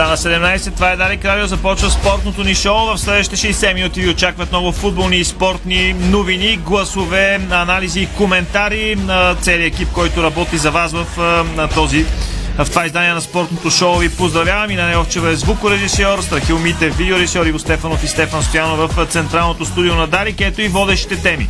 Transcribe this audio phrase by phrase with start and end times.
[0.00, 2.86] Стана 17, това е Дарик Радио, започва спортното ни шоу.
[2.86, 8.96] В следващите 60 минути ви очакват много футболни и спортни новини, гласове, анализи и коментари
[8.96, 11.06] на целият екип, който работи за вас в
[11.74, 12.06] този
[12.58, 16.96] в това издание на спортното шоу ви поздравявам и на Неовчева е звукорежисьор, Страхил Митев,
[16.96, 20.40] видеорежисьор Иво Стефанов и Стефан Стоянов в централното студио на Дарик.
[20.40, 21.48] Ето и водещите теми.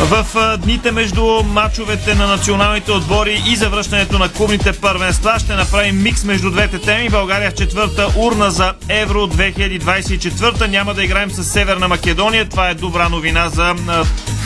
[0.00, 6.24] В дните между мачовете на националните отбори и завръщането на клубните първенства ще направим микс
[6.24, 7.08] между двете теми.
[7.08, 10.66] България в четвърта урна за Евро 2024.
[10.66, 12.48] Няма да играем с Северна Македония.
[12.48, 13.74] Това е добра новина за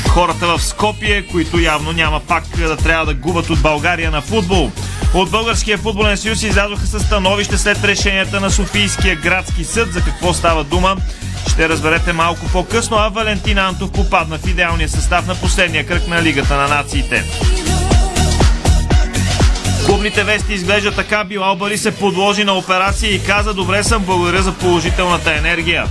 [0.08, 4.70] хората в Скопие, които явно няма пак да трябва да губят от България на футбол.
[5.14, 9.92] От Българския футболен съюз излязоха със становище след решенията на Софийския градски съд.
[9.92, 10.96] За какво става дума?
[11.48, 16.22] Ще разберете малко по-късно, а Валентин Антов попадна в идеалния състав на последния кръг на
[16.22, 17.24] Лигата на нациите.
[19.86, 21.24] Клубните вести изглежда така.
[21.24, 25.84] Билал Бари се подложи на операция и каза добре съм, благодаря за положителната енергия.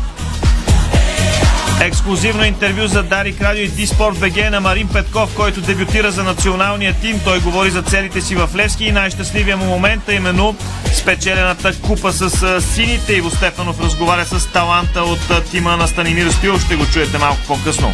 [1.83, 6.93] Ексклюзивно интервю за Дарик Радио и Диспорт БГ на Марин Петков, който дебютира за националния
[7.01, 7.19] тим.
[7.23, 10.55] Той говори за целите си в Левски и най-щастливия му момент е именно
[10.93, 13.13] спечелената купа с сините.
[13.13, 16.59] Иво Стефанов разговаря с таланта от тима на Станимир Стил.
[16.59, 17.93] Ще го чуете малко по-късно.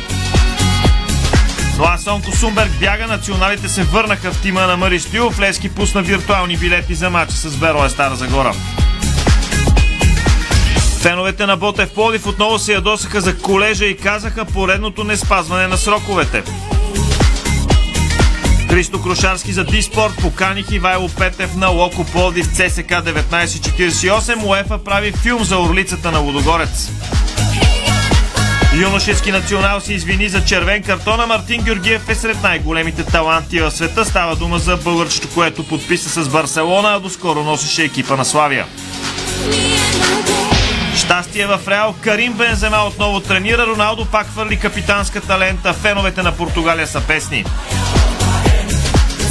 [2.07, 5.31] Но Сумберг бяга, националите се върнаха в тима на Мари Стил.
[5.39, 8.53] Левски пусна виртуални билети за матч с Бероя Стара Загора.
[11.07, 15.77] Феновете на Ботев Плодив отново се ядосаха за колежа и казаха поредното не спазване на
[15.77, 16.43] сроковете.
[18.69, 24.45] Христо Крушарски за Диспорт поканих Ивайло Петев на Локо Плодив ЦСК 1948.
[24.45, 26.91] УЕФА прави филм за орлицата на Лудогорец.
[28.81, 33.71] Юношески национал се извини за червен картон, а Мартин Георгиев е сред най-големите таланти в
[33.71, 34.05] света.
[34.05, 38.65] Става дума за българчето, което подписа с Барселона, а доскоро носеше екипа на Славия.
[41.17, 41.95] Щастие в Реал.
[42.01, 43.67] Карим Бензема отново тренира.
[43.67, 45.73] Роналдо пак хвърли капитанската лента.
[45.73, 47.45] Феновете на Португалия са песни.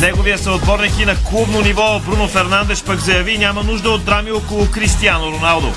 [0.01, 4.71] Неговия съотборник и на клубно ниво Бруно Фернандеш пък заяви няма нужда от драми около
[4.71, 5.73] Кристиано Роналдо.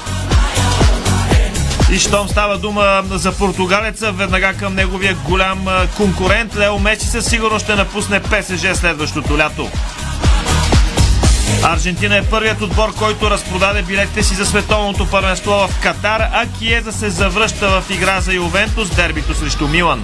[1.91, 5.65] И щом става дума за португалеца, веднага към неговия голям
[5.97, 9.69] конкурент Лео Меси със сигурно ще напусне ПСЖ следващото лято.
[11.63, 16.91] Аржентина е първият отбор, който разпродаде билетите си за световното първенство в Катар, а Киеза
[16.91, 20.03] се завръща в игра за Ювентус, дербито срещу Милан.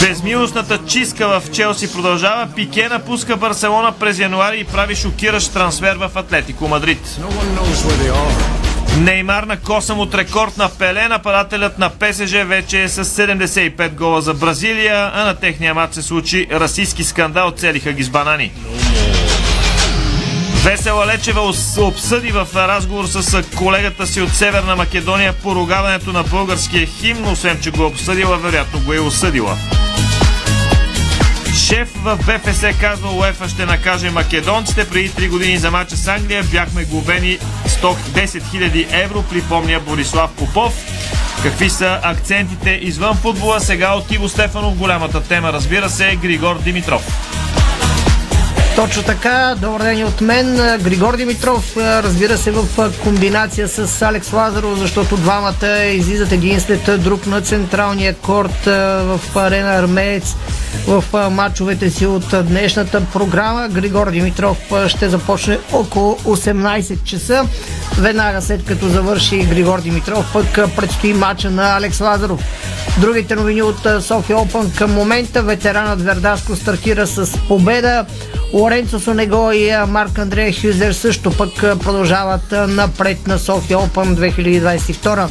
[0.00, 2.48] Безмилостната чистка в Челси продължава.
[2.56, 7.18] Пике напуска Барселона през януари и прави шокиращ трансфер в Атлетико Мадрид.
[8.98, 11.08] Неймар на косъм от рекорд на Пеле.
[11.08, 16.02] Нападателят на ПСЖ вече е с 75 гола за Бразилия, а на техния мат се
[16.02, 17.50] случи расистски скандал.
[17.50, 18.52] Целиха ги с банани.
[20.64, 27.28] Весела Лечева обсъди в разговор с колегата си от Северна Македония поругаването на българския химн,
[27.28, 29.56] освен че го обсъдила, вероятно го е осъдила.
[31.54, 34.88] Шеф в БФС казва УЕФА ще накаже македонците.
[34.88, 37.94] Преди 3 години за мача с Англия бяхме глобени 110
[38.26, 40.74] 000 евро, припомня Борислав Попов.
[41.42, 43.60] Какви са акцентите извън футбола?
[43.60, 47.41] Сега от Иво Стефанов голямата тема, разбира се, Григор Димитров.
[48.76, 50.78] Точно така, добър ден от мен.
[50.82, 57.26] Григор Димитров, разбира се, в комбинация с Алекс Лазаро, защото двамата излизат един след друг
[57.26, 60.36] на централния корт в арена Армеец
[60.86, 63.68] в мачовете си от днешната програма.
[63.68, 67.46] Григор Димитров ще започне около 18 часа.
[67.98, 72.40] Веднага след като завърши Григор Димитров, пък предстои мача на Алекс Лазаров.
[73.00, 75.42] Другите новини от София Опен към момента.
[75.42, 78.04] Ветеранът Вердаско стартира с победа.
[78.52, 85.28] Лоренцо Сонего и Марк Андрея Хюзер също пък продължават напред на София Опен 2022.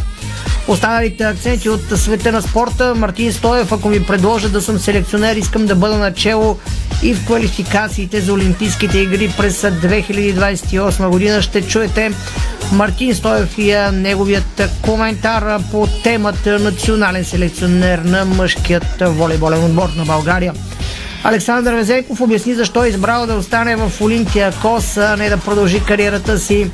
[0.68, 2.96] Останалите акценти от света на спорта.
[2.96, 6.58] Мартин Стоев, ако ми предложа да съм селекционер, искам да бъда начело
[7.04, 11.42] и в квалификациите за Олимпийските игри през 2028 година.
[11.42, 12.12] Ще чуете
[12.72, 20.54] Мартин Стоев и неговият коментар по темата национален селекционер на мъжкият волейболен отбор на България.
[21.24, 25.84] Александър Везенков обясни защо е избрал да остане в Олимпия Кос, а не да продължи
[25.84, 26.72] кариерата си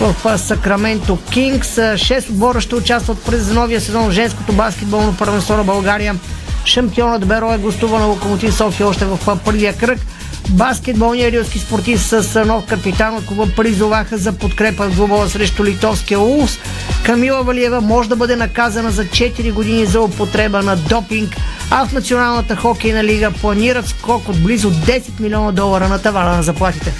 [0.00, 1.78] в Сакраменто Кингс.
[1.96, 6.16] Шест отбора ще участват през новия сезон в женското баскетболно първенство на България.
[6.64, 9.98] Шампионът Беро е гостува на Локомотив София още в първия кръг.
[10.48, 16.20] Баскетболният рилски спортист с нов капитан от клуба призоваха за подкрепа в двубола срещу литовския
[16.20, 16.58] Улс.
[17.04, 21.36] Камила Валиева може да бъде наказана за 4 години за употреба на допинг,
[21.70, 26.42] а в Националната хокейна лига планират скок от близо 10 милиона долара на тавана на
[26.42, 26.92] заплатите.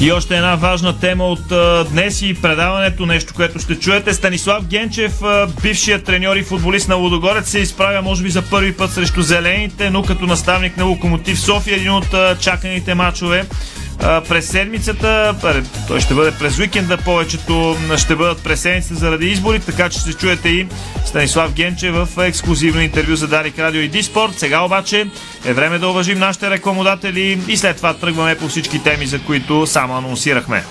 [0.00, 4.14] И още една важна тема от а, днес и предаването, нещо, което ще чуете.
[4.14, 8.76] Станислав Генчев, а, бившият треньор и футболист на Лудогорец, се изправя може би за първи
[8.76, 13.44] път срещу зелените, но като наставник на Локомотив София, един от а, чаканите матчове
[14.28, 15.34] през седмицата.
[15.88, 20.12] Той ще бъде през уикенда, повечето ще бъдат през седмицата заради избори, така че ще
[20.12, 20.66] чуете и
[21.06, 24.38] Станислав Генче в ексклюзивно интервю за Дарик Радио и Диспорт.
[24.38, 25.06] Сега обаче
[25.44, 29.66] е време да уважим нашите рекламодатели и след това тръгваме по всички теми, за които
[29.66, 30.64] само анонсирахме.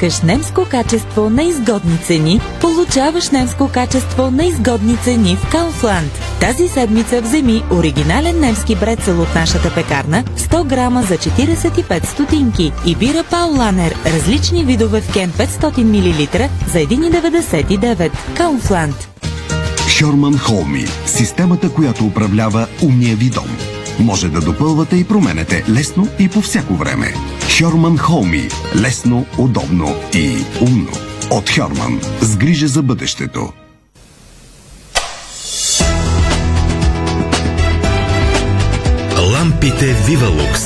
[0.00, 2.40] Искаш немско качество на изгодни цени?
[2.60, 6.40] Получаваш немско качество на изгодни цени в Kaufland.
[6.40, 12.96] Тази седмица вземи оригинален немски брецел от нашата пекарна 100 грама за 45 стотинки и
[12.96, 18.10] бира Пауланер различни видове в кен 500 мл за 1,99.
[18.34, 18.94] Kaufland.
[19.88, 23.79] Шорман Холми– системата, която управлява умния ви дом.
[24.00, 27.14] Може да допълвате и променете лесно и по всяко време.
[27.58, 28.48] Хьорман Холми.
[28.76, 30.92] Лесно, удобно и умно.
[31.30, 32.00] От Хьорман.
[32.20, 33.52] С грижа за бъдещето.
[39.32, 40.62] Лампите Вивалукс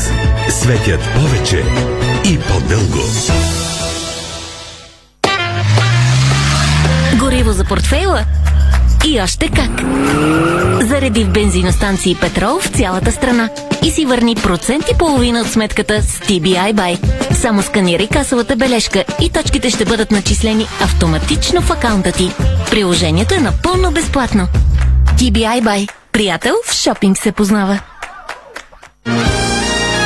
[0.51, 1.65] светят повече
[2.25, 3.01] и по-дълго.
[7.19, 8.25] Гориво за портфейла?
[9.07, 9.85] И още как!
[10.89, 13.49] Зареди в бензиностанции Петрол в цялата страна
[13.85, 16.99] и си върни процент и половина от сметката с TBI Buy.
[17.35, 22.33] Само сканирай касовата бележка и точките ще бъдат начислени автоматично в акаунта ти.
[22.71, 24.49] Приложението е напълно безплатно.
[25.19, 25.91] TBI Buy.
[26.13, 27.81] Приятел в шопинг се познава.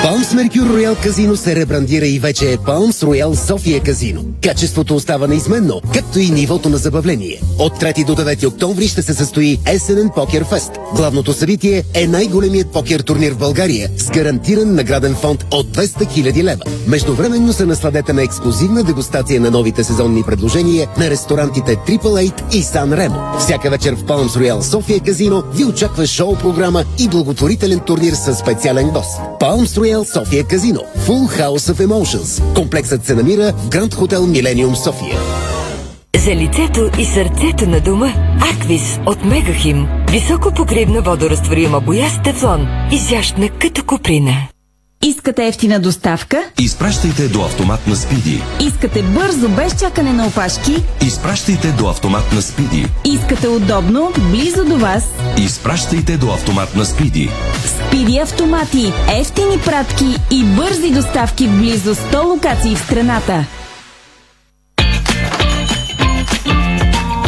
[0.05, 4.25] Palms Mercure Royal Казино се ребрандира и вече е Palms Royal София Казино.
[4.43, 7.41] Качеството остава неизменно, както и нивото на забавление.
[7.59, 10.71] От 3 до 9 октомври ще се състои Есенен Покер Фест.
[10.95, 16.43] Главното събитие е най-големият покер турнир в България с гарантиран награден фонд от 200 000
[16.43, 16.63] лева.
[16.87, 22.63] Междувременно се насладете на ексклюзивна дегустация на новите сезонни предложения на ресторантите Triple Eight и
[22.63, 23.39] Сан Ремо.
[23.39, 28.91] Всяка вечер в Palms Royal София Казино ви очаква шоу-програма и благотворителен турнир с специален
[28.91, 29.21] гост.
[29.41, 30.81] Palms Royal София Казино.
[31.07, 32.55] Full House of Emotions.
[32.55, 35.19] Комплексът се намира в Гранд Хотел Милениум София.
[36.25, 39.87] За лицето и сърцето на дома Аквис от Мегахим.
[40.11, 42.67] Високо покривна водорастворима боя с тефлон.
[42.93, 44.49] Изящна като куприна.
[45.05, 46.43] Искате ефтина доставка?
[46.61, 48.43] Изпращайте до автомат на Спиди.
[48.61, 50.77] Искате бързо, без чакане на опашки?
[51.07, 52.87] Изпращайте до автомат на Спиди.
[53.05, 55.05] Искате удобно, близо до вас?
[55.37, 57.31] Изпращайте до автомат на Спиди.
[57.65, 63.45] Спиди автомати, ефтини пратки и бързи доставки в близо 100 локации в страната.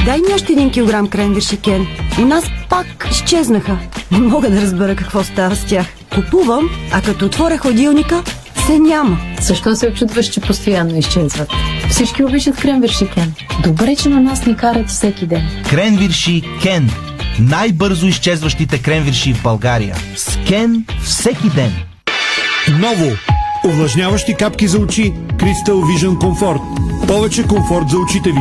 [0.04, 1.86] Дай ми още един килограм кренвирши, Кен.
[2.18, 3.78] У нас пак изчезнаха.
[4.10, 5.86] Не мога да разбера какво става с тях.
[6.14, 8.22] Купувам, а като отворя хладилника,
[8.66, 9.18] се няма.
[9.40, 11.48] Защо се очудваш, че постоянно изчезват?
[11.90, 13.32] Всички обичат кренвирши Кен.
[13.62, 15.48] Добре, че на нас ни карат всеки ден.
[15.70, 16.90] Кренвирши Кен.
[17.40, 19.96] Най-бързо изчезващите кренвирши в България.
[20.16, 21.72] С Кен всеки ден.
[22.78, 23.16] Ново!
[23.64, 26.60] Увлажняващи капки за очи Crystal Vision Comfort.
[27.06, 28.40] Повече комфорт за очите ви.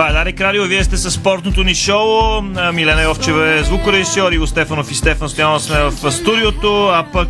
[0.00, 2.42] Това е Дарик Радио, вие сте с спортното ни шоу.
[2.72, 7.28] Милена Йовчева е звукорежисьор, Иво Стефанов и Стефан Стоянов сме в студиото, а пък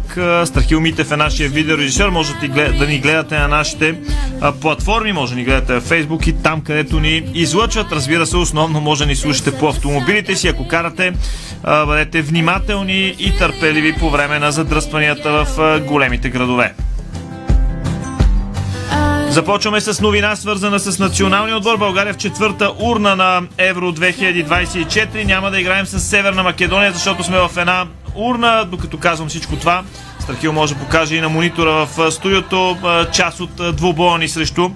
[0.48, 2.08] Страхил Митев е нашия видеорежисьор.
[2.08, 3.94] Можете да ни гледате на нашите
[4.60, 7.92] платформи, може да ни гледате в Facebook и там, където ни излъчват.
[7.92, 10.48] Разбира се, основно може да ни слушате по автомобилите си.
[10.48, 11.12] Ако карате,
[11.86, 16.74] бъдете внимателни и търпеливи по време на задръстванията в големите градове.
[19.40, 21.76] Започваме с новина, свързана с националния отбор.
[21.76, 25.24] България в четвърта урна на Евро 2024.
[25.24, 28.64] Няма да играем с Северна Македония, защото сме в една урна.
[28.70, 29.82] Докато казвам всичко това,
[30.30, 32.76] Страхил може да покаже и на монитора в студиото
[33.12, 34.70] част от двубоя ни срещу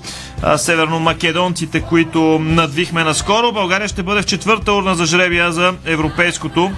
[0.56, 3.52] северномакедонците, които надвихме наскоро.
[3.52, 6.73] България ще бъде в четвърта урна за жребия за европейското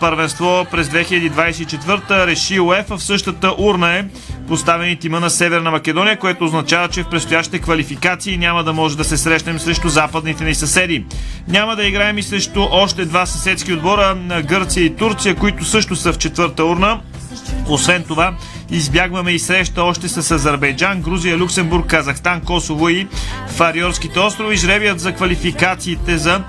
[0.00, 2.26] първенство през 2024.
[2.26, 4.04] Реши УЕФА в същата урна е
[4.48, 9.04] поставени тима на Северна Македония, което означава, че в предстоящите квалификации няма да може да
[9.04, 11.04] се срещнем срещу западните ни съседи.
[11.48, 15.96] Няма да играем и срещу още два съседски отбора на Гърция и Турция, които също
[15.96, 17.00] са в четвърта урна.
[17.68, 18.34] Освен това,
[18.70, 23.08] избягваме и среща още с Азербайджан, Грузия, Люксембург, Казахстан, Косово и
[23.48, 24.56] Фариорските острови.
[24.56, 26.40] Жребият за квалификациите за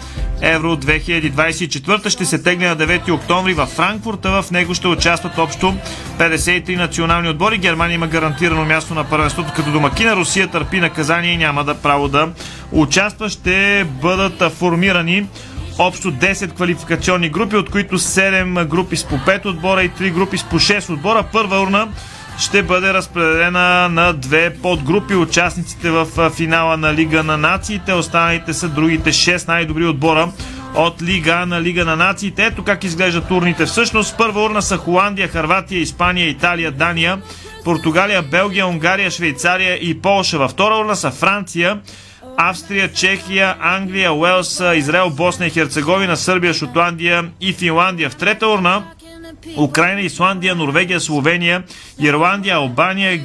[0.41, 5.37] Евро 2024 ще се тегне на 9 октомври във Франкфурт, а в него ще участват
[5.37, 5.75] общо
[6.17, 7.57] 53 национални отбори.
[7.57, 10.15] Германия има гарантирано място на първенството като домакина.
[10.15, 12.29] Русия търпи наказание и няма да право да
[12.71, 13.29] участва.
[13.29, 15.25] Ще бъдат формирани
[15.79, 20.37] общо 10 квалификационни групи, от които 7 групи с по 5 отбора и 3 групи
[20.37, 21.23] с по 6 отбора.
[21.31, 21.87] Първа урна
[22.39, 25.15] ще бъде разпределена на две подгрупи.
[25.15, 27.93] Участниците в финала на Лига на нациите.
[27.93, 30.31] Останалите са другите 6 най-добри отбора
[30.75, 32.45] от Лига на Лига на нациите.
[32.45, 34.17] Ето как изглеждат турните всъщност.
[34.17, 37.21] Първа урна са Холандия, Харватия, Испания, Италия, Дания,
[37.63, 40.37] Португалия, Белгия, Унгария, Швейцария и Полша.
[40.37, 41.79] Във втора урна са Франция,
[42.39, 48.09] Австрия, Чехия, Англия, Уелс, Израел, Босна и Херцеговина, Сърбия, Шотландия и Финландия.
[48.09, 48.83] В трета урна
[49.57, 51.63] Украина, Исландия, Норвегия, Словения,
[51.99, 53.21] Ирландия, Албания,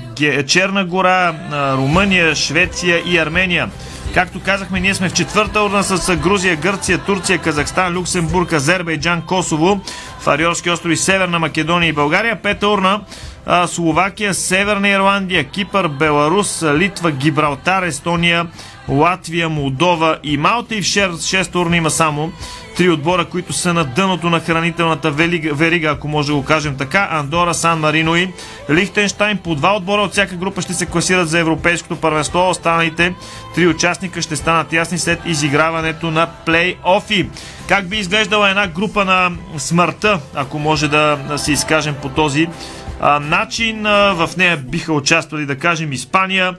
[0.46, 1.34] Черна гора,
[1.76, 3.70] Румъния, Швеция и Армения.
[4.14, 9.80] Както казахме, ние сме в четвърта урна с Грузия, Гърция, Турция, Казахстан, Люксембург, Азербайджан, Косово,
[10.20, 12.42] Фариорски острови, Северна Македония и България.
[12.42, 13.00] Пета урна
[13.66, 18.46] Словакия, Северна Ирландия, Кипър, Беларус, Литва, Гибралтар, Естония,
[18.88, 20.74] Латвия, Молдова и Малта.
[20.74, 22.32] И в 6 урна има само
[22.76, 27.08] три отбора, които са на дъното на хранителната верига, ако може да го кажем така.
[27.10, 28.28] Андора, Сан Марино и
[28.70, 29.38] Лихтенштайн.
[29.38, 32.48] По два отбора от всяка група ще се класират за европейското първенство.
[32.48, 33.14] Останалите
[33.54, 37.26] три участника ще станат ясни след изиграването на плей-офи.
[37.68, 42.48] Как би изглеждала една група на смъртта, ако може да се изкажем по този
[43.00, 43.82] а, начин?
[43.82, 46.54] В нея биха участвали, да кажем, Испания,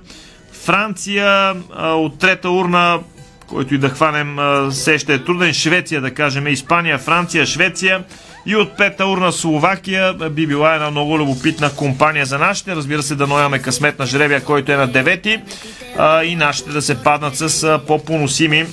[0.65, 2.99] Франция, от трета урна
[3.47, 4.37] който и да хванем
[4.71, 5.53] все ще е труден.
[5.53, 8.03] Швеция, да кажем, Испания, Франция, Швеция
[8.45, 12.75] и от пета урна Словакия би била една много любопитна компания за нашите.
[12.75, 15.41] Разбира се, да нояме късмет на жребия, който е на 9
[16.23, 18.65] и нашите да се паднат с по-поносими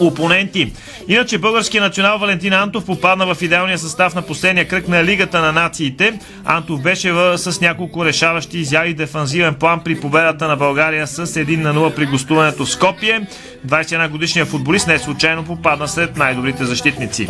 [0.00, 0.72] опоненти.
[1.12, 5.52] Иначе българският национал Валентин Антов попадна в идеалния състав на последния кръг на Лигата на
[5.52, 6.18] нациите.
[6.44, 11.56] Антов беше в, с няколко решаващи изяви дефанзивен план при победата на България с 1
[11.56, 13.26] на 0 при гостуването в Скопие.
[13.66, 17.28] 21 годишният футболист не случайно попадна сред най-добрите защитници.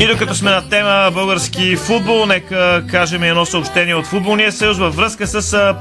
[0.00, 4.96] И докато сме на тема български футбол, нека кажем едно съобщение от Футболния съюз във
[4.96, 5.74] връзка с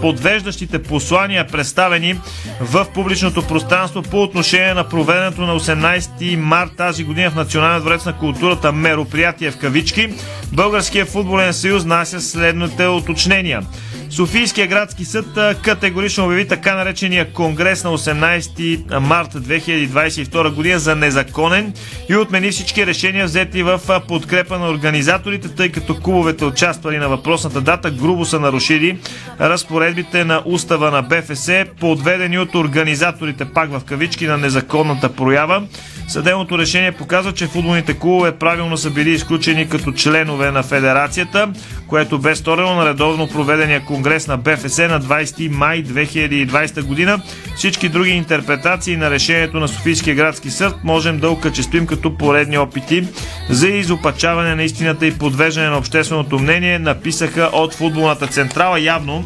[0.00, 2.18] подвеждащите послания, представени
[2.60, 8.04] в публичното пространство по отношение на проведенето на 18 март тази година в Националния дворец
[8.04, 10.08] на културата мероприятие в кавички.
[10.52, 13.62] Българския футболен съюз нася следните уточнения.
[14.10, 15.26] Софийския градски съд
[15.62, 21.72] категорично обяви така наречения конгрес на 18 март 2022 година за незаконен
[22.08, 27.60] и отмени всички решения взети в подкрепа на организаторите, тъй като клубовете участвали на въпросната
[27.60, 28.98] дата грубо са нарушили
[29.40, 31.50] разпоредбите на устава на БФС,
[31.80, 35.62] подведени от организаторите пак в кавички на незаконната проява.
[36.08, 41.48] Съдебното решение показва, че футболните клубове правилно са били изключени като членове на федерацията,
[41.86, 47.22] което бе сторено на редовно проведения конгрес на БФС на 20 май 2020 година.
[47.56, 53.08] Всички други интерпретации на решението на Софийския градски съд можем да окачествим като поредни опити
[53.50, 58.80] за изопачаване на истината и подвеждане на общественото мнение, написаха от футболната централа.
[58.80, 59.24] Явно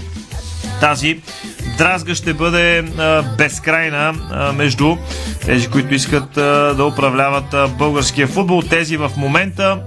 [0.80, 1.20] тази
[1.78, 4.96] дразга ще бъде а, безкрайна а, между
[5.44, 8.62] тези, които искат а, да управляват а, българския футбол.
[8.62, 9.78] Тези в момента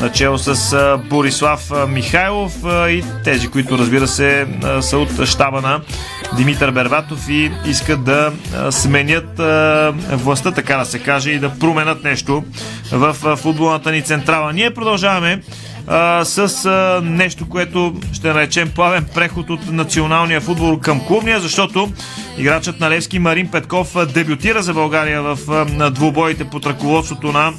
[0.00, 5.24] начало с а, Борислав а, Михайлов а, и тези, които разбира се а, са от
[5.24, 5.80] щаба на
[6.36, 8.32] Димитър Бербатов и искат да
[8.70, 9.40] сменят
[10.12, 12.44] властта, така да се каже, и да променят нещо
[12.92, 14.52] в футболната ни централа.
[14.52, 15.42] Ние продължаваме
[16.24, 21.92] с а, нещо, което ще наречем плавен преход от националния футбол към клубния, защото
[22.38, 25.38] играчът на Левски Марин Петков дебютира за България в
[25.80, 27.52] а, двубоите под ръководството на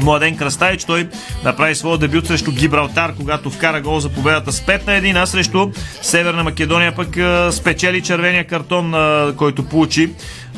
[0.00, 0.84] Младен Кръстаич.
[0.84, 1.08] Той
[1.44, 5.26] направи своя дебют срещу Гибралтар, когато вкара гол за победата с 5 на 1, а
[5.26, 5.70] срещу
[6.02, 7.08] Северна Македония пък
[7.54, 8.94] спечели червения картон,
[9.36, 10.10] който получи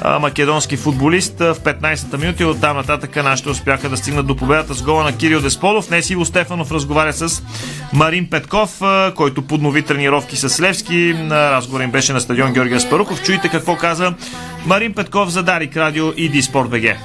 [0.05, 4.83] македонски футболист в 15-та минута и оттам нататък нашите успяха да стигнат до победата с
[4.83, 5.89] гола на Кирил Десполов.
[5.89, 7.43] Днес Иво Стефанов разговаря с
[7.93, 8.81] Марин Петков,
[9.15, 11.15] който поднови тренировки с Левски.
[11.31, 13.23] Разговор им беше на стадион Георгия Спаруков.
[13.23, 14.15] Чуйте какво каза
[14.67, 16.97] Марин Петков за Дарик Радио и Диспорт БГ.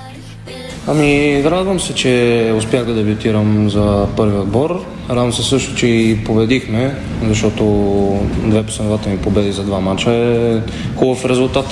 [0.87, 4.85] Ами, радвам се, че успях да дебютирам за първи отбор.
[5.09, 7.63] Радвам се също, че и победихме, защото
[8.43, 10.59] две последователни победи за два мача е
[10.95, 11.65] хубав резултат.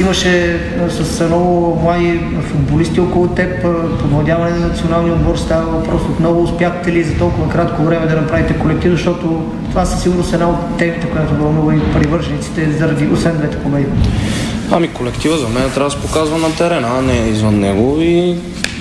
[0.00, 2.20] Имаше с много млади
[2.50, 3.62] футболисти около теб,
[4.00, 6.02] подвладяване на националния отбор става въпрос.
[6.02, 10.34] Отново успяхте ли за толкова кратко време да направите колектив, защото това със сигурност е
[10.34, 13.86] една от темите, която вълнува и привържениците заради освен двете победи.
[14.70, 18.34] Ами колектива за мен трябва да се показва на терена, а не извън него и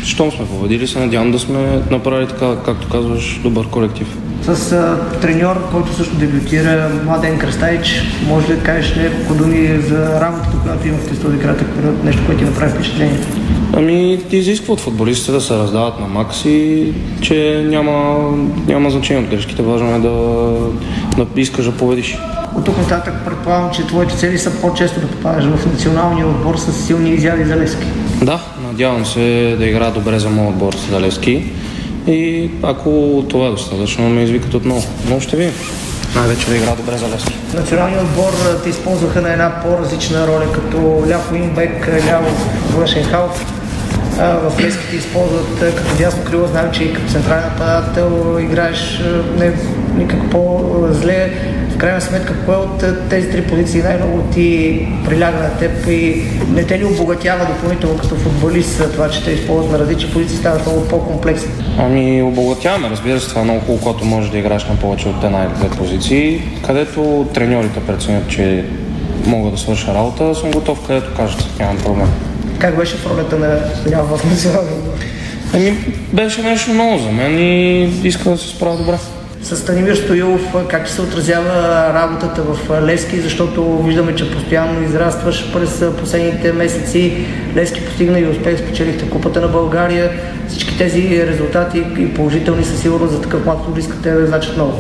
[0.04, 4.18] щом сме победили, се надявам да сме направили така, както казваш, добър колектив.
[4.44, 10.58] С а, треньор, който също дебютира, Младен Кръстайч, може да кажеш няколко думи за работата,
[10.64, 13.20] която имахте с този кратък период, нещо, което ти направи впечатление?
[13.74, 16.88] Ами, ти изисква от футболистите да се раздават на макс и
[17.22, 18.30] че няма,
[18.68, 19.62] няма значение от грешките.
[19.62, 22.18] Важно е да, да искаш да победиш.
[22.56, 26.74] От тук нататък предполагам, че твоите цели са по-често да попадаш в националния отбор с
[26.86, 27.86] силни изяви за Левски.
[28.22, 31.44] Да, надявам се да игра добре за моят отбор за Левски.
[32.08, 34.88] И ако това е достатъчно, ме извикат отново.
[35.10, 35.54] Но ще видим.
[36.16, 37.36] Най-вече да игра добре за Левски.
[37.54, 42.28] Националният отбор те използваха на една по-различна роля, като ляв уинбек, ляво
[42.76, 43.46] външен халф.
[44.18, 46.48] В Левски ти използват като дясно крило.
[46.48, 49.02] Знам, че и като централен нападател играеш
[49.38, 49.54] не
[49.98, 51.32] никак по-зле
[51.78, 56.24] крайна сметка, кое от тези три позиции най-много ти приляга на теб и
[56.54, 60.60] не те ли обогатява допълнително като футболист това, че те използват на различни позиции, става
[60.60, 61.52] много по-комплексни?
[61.80, 65.24] Ами, обогатяваме, разбира се, това е много хубаво, когато можеш да играеш на повече от
[65.24, 68.66] една или две позиции, където треньорите преценят, че
[69.26, 72.08] мога да свърша работа, съм готов където кажат, нямам проблем.
[72.60, 73.60] Как беше в ролята на
[73.92, 74.76] лява в националния
[75.54, 75.78] Ами,
[76.14, 78.98] беше нещо ново за мен и иска да се справя добре
[79.44, 85.86] с Станимир Стоилов, как се отразява работата в Лески, защото виждаме, че постоянно израстваш през
[86.00, 87.26] последните месеци.
[87.56, 90.12] Лески постигна и успех, спечелихте Купата на България.
[90.48, 94.74] Всички тези резултати и положителни със сигурност за такъв млад искате да значат много.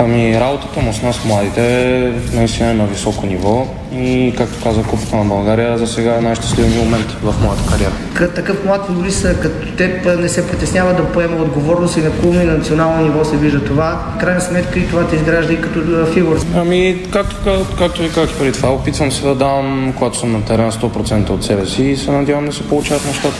[0.00, 5.16] Ами работата му с нас младите е наистина на високо ниво и както каза Купата
[5.16, 7.92] на България, за сега е най-щастливият момент в моята кариера.
[8.14, 12.42] Като такъв млад футболист като теб не се притеснява да поема отговорност и на клубно
[12.42, 14.00] и на национално ниво се вижда това.
[14.20, 16.38] Крайна сметка и това те изгражда и като фигура.
[16.56, 20.44] Ами, както, както, както ви казах преди това, опитвам се да давам, когато съм на
[20.44, 23.36] терен 100% от себе си и се надявам да се получават нещата.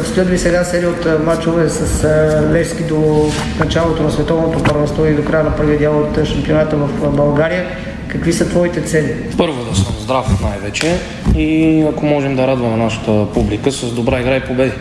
[0.00, 2.04] Предстоят ви сега серия от мачове с
[2.52, 7.16] Левски до началото на световното първенство и до края на първия дял от шампионата в
[7.16, 7.64] България.
[8.08, 9.14] Какви са твоите цели?
[9.38, 10.96] Първо да съм здрав най-вече
[11.36, 14.72] и ако можем да радваме нашата публика с добра игра и победи.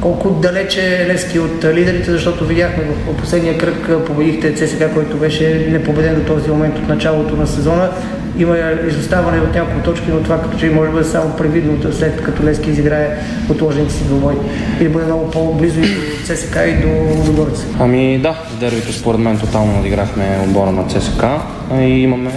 [0.00, 5.68] Колко далече е Левски от лидерите, защото видяхме в последния кръг победихте ЦСКА, който беше
[5.70, 7.90] непобеден до този момент от началото на сезона
[8.38, 8.56] има
[8.88, 12.44] изоставане от няколко точки, но това като че може да бъде само привидно, след като
[12.44, 14.34] Лески изиграе отложените си двобой.
[14.80, 17.66] И да бъде много по-близо и до ЦСК и до Лудогорец.
[17.80, 21.24] Ами да, в дербито според мен тотално надиграхме отбора на ЦСК
[21.72, 22.30] и имаме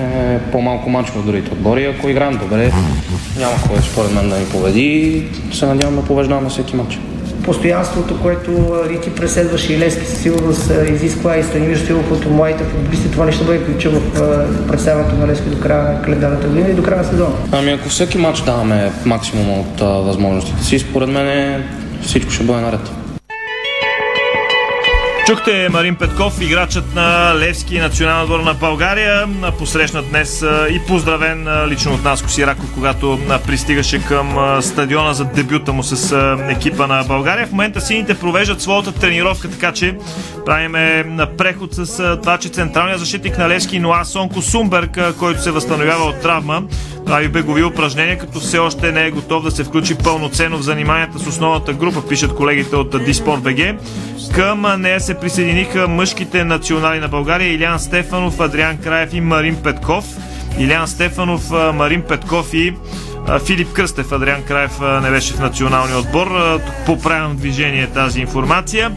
[0.51, 1.85] по-малко мачове от другите отбори.
[1.85, 2.71] Ако играем добре,
[3.39, 5.23] няма кой според мен да ни победи.
[5.53, 6.99] Се надявам да побеждаваме всеки матч
[7.43, 8.51] постоянството, което
[8.93, 13.11] и ти преследваш и Лески със сигурност изисква и Станимир Стоилов от младите футболисти.
[13.11, 16.73] Това ли ще бъде ключа в представянето на Лески до края на календарната година и
[16.73, 17.35] до края на сезона?
[17.51, 21.63] Ами ако всеки матч даваме максимум от възможностите си, според мен
[22.01, 23.00] всичко ще бъде наред.
[25.31, 31.93] Чухте Марин Петков, играчът на Левски национална отбор на България, посрещнат днес и поздравен лично
[31.93, 36.15] от нас Коси Раков, когато пристигаше към стадиона за дебюта му с
[36.49, 37.47] екипа на България.
[37.47, 39.97] В момента сините провеждат своята тренировка, така че
[40.45, 41.05] правиме
[41.37, 46.21] преход с това, че централният защитник на Левски Ноа Сонко Сумберг, който се възстановява от
[46.21, 46.63] травма,
[47.05, 51.19] прави бегови упражнения, като все още не е готов да се включи пълноценно в заниманията
[51.19, 53.57] с основната група, пишат колегите от Диспорт БГ.
[54.35, 60.05] Към нея се присъединиха мъжките национали на България Илян Стефанов, Адриан Краев и Марин Петков.
[60.59, 62.73] Илян Стефанов, Марин Петков и
[63.45, 64.11] Филип Кръстев.
[64.11, 66.27] Адриан Краев не беше в националния отбор.
[66.85, 68.91] Поправям движение тази информация.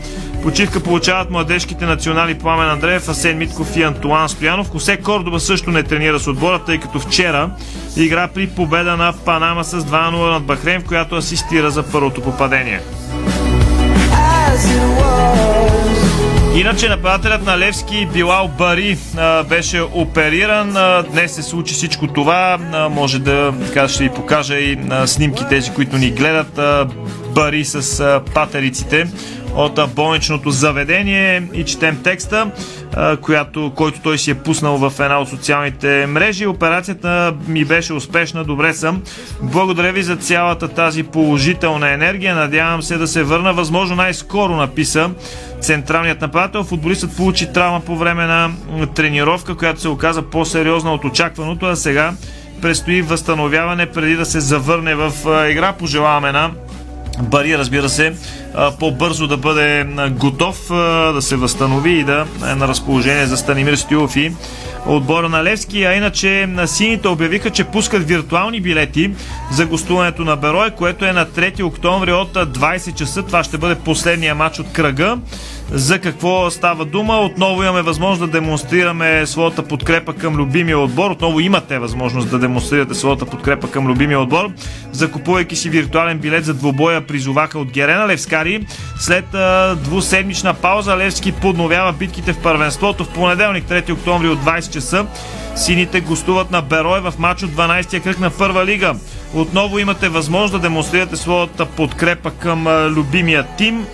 [0.44, 4.70] Почивка получават младежките национали Пламен Андреев, Асен Митков и Антуан Стоянов.
[4.70, 7.50] Хосе Кордоба също не тренира с отбора, тъй като вчера
[7.96, 12.80] игра при победа на Панама с 2-0 над Бахрейн, в която асистира за първото попадение.
[16.56, 18.98] Иначе нападателят на Левски Билал Бари
[19.48, 20.76] беше опериран.
[21.10, 22.58] Днес се случи всичко това.
[22.90, 26.60] Може да така, ще ви покажа и снимки тези, които ни гледат.
[27.34, 29.06] Бари с патериците
[29.56, 32.50] от болничното заведение и четем текста,
[33.20, 36.46] която, който той си е пуснал в една от социалните мрежи.
[36.46, 39.02] Операцията ми беше успешна, добре съм.
[39.42, 42.34] Благодаря ви за цялата тази положителна енергия.
[42.34, 45.10] Надявам се да се върна възможно най-скоро, написа
[45.60, 46.64] централният нападател.
[46.64, 48.50] Футболистът получи травма по време на
[48.94, 52.12] тренировка, която се оказа по-сериозна от очакваното, а сега
[52.62, 55.12] предстои възстановяване преди да се завърне в
[55.50, 55.72] игра.
[55.72, 56.50] Пожелаваме на
[57.22, 58.12] Бари, разбира се,
[58.78, 60.68] по-бързо да бъде готов,
[61.14, 64.32] да се възстанови и да е на разположение за Станимир Стюлов и
[64.86, 69.10] отбора на Левски, а иначе на сините обявиха, че пускат виртуални билети
[69.52, 73.22] за гостуването на Берой, което е на 3 октомври от 20 часа.
[73.22, 75.18] Това ще бъде последния матч от кръга.
[75.72, 77.20] За какво става дума?
[77.20, 81.10] Отново имаме възможност да демонстрираме своята подкрепа към любимия отбор.
[81.10, 84.50] Отново имате възможност да демонстрирате своята подкрепа към любимия отбор.
[84.92, 88.66] Закупувайки си виртуален билет за двобоя призоваха от Герена Левскари.
[88.98, 94.72] След а, двуседмична пауза Левски подновява битките в първенството в понеделник 3 октомври от 20
[94.72, 95.06] часа.
[95.56, 98.94] Сините гостуват на Берой в матч от 12-я кръг на първа лига.
[99.34, 103.86] Отново имате възможност да демонстрирате своята подкрепа към любимия тим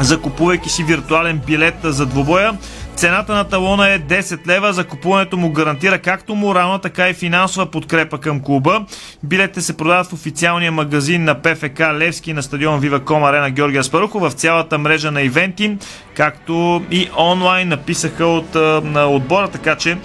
[0.00, 2.52] закупувайки си виртуален билет за двобоя.
[2.96, 4.72] Цената на талона е 10 лева.
[4.72, 8.84] Закупуването му гарантира както морална, така и финансова подкрепа към клуба.
[9.22, 13.84] Билетите се продават в официалния магазин на ПФК Левски на стадион Вива Ком Арена Георгия
[13.84, 15.76] Спарухов в цялата мрежа на ивенти,
[16.14, 18.54] както и онлайн написаха от
[18.84, 19.98] на отбора, така че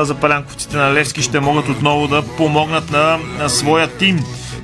[0.00, 4.20] за палянковците на Левски ще могат отново да помогнат на, на своя тим.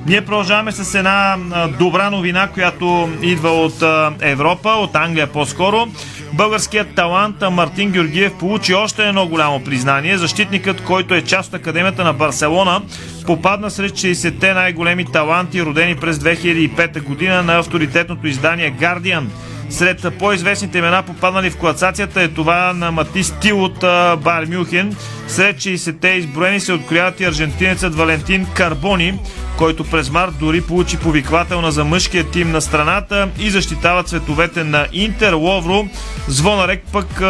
[0.07, 1.37] Ние продължаваме с една
[1.79, 3.83] добра новина, която идва от
[4.21, 5.87] Европа, от Англия по-скоро.
[6.33, 10.19] Българският талант Мартин Георгиев получи още едно голямо признание.
[10.19, 12.83] Защитникът, който е част от Академията на Барселона,
[13.27, 19.25] попадна сред 60-те най-големи таланти, родени през 2005 година на авторитетното издание Guardian.
[19.71, 23.79] Сред по-известните имена, попаднали в класацията е това на Матис Тил от
[24.21, 24.97] Бар Мюхен.
[25.29, 29.19] Сред 60-те изброени се открояват и аржентинецът Валентин Карбони,
[29.59, 34.87] който през март дори получи повиквателна за мъжкия тим на страната и защитава цветовете на
[34.93, 35.89] Интер Ловро.
[36.29, 37.23] Звонарек пък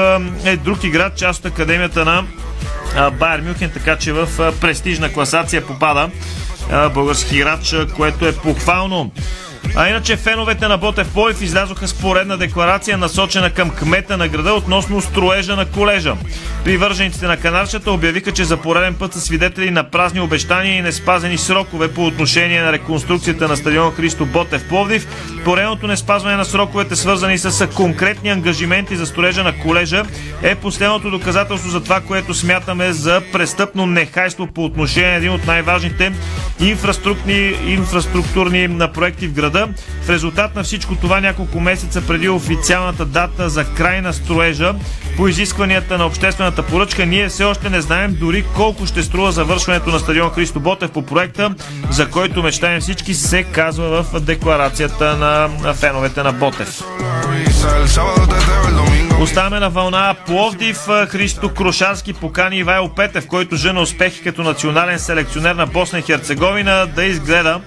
[0.44, 2.24] е друг играч, част от академията на
[3.10, 6.10] Байер Мюхен, така че в престижна класация попада
[6.94, 9.10] български играч, което е похвално.
[9.76, 14.54] А иначе феновете на Ботев Полев излязоха с поредна декларация насочена към кмета на града
[14.54, 16.14] относно строежа на колежа.
[16.64, 21.38] Привържениците на канарчата обявиха, че за пореден път са свидетели на празни обещания и неспазени
[21.38, 25.06] срокове по отношение на реконструкцията на стадион Христо Ботев Пловдив.
[25.44, 30.04] Поредното неспазване на сроковете, свързани с конкретни ангажименти за строежа на колежа,
[30.42, 35.46] е последното доказателство за това, което смятаме за престъпно нехайство по отношение на един от
[35.46, 36.12] най-важните
[36.60, 39.59] инфраструктурни, инфраструктурни на проекти в града.
[40.02, 44.74] В резултат на всичко това няколко месеца преди официалната дата за край на строежа
[45.16, 49.90] по изискванията на обществената поръчка, ние все още не знаем дори колко ще струва завършването
[49.90, 51.54] на стадион Христо Ботев по проекта,
[51.90, 56.82] за който мечтаем всички, се казва в декларацията на феновете на Ботев.
[59.20, 60.78] Оставаме на вълна Пловдив.
[61.08, 66.86] Христо Крошарски покани Ивайло Петев, който жена успехи като национален селекционер на Босна и Херцеговина
[66.86, 67.60] да изгледа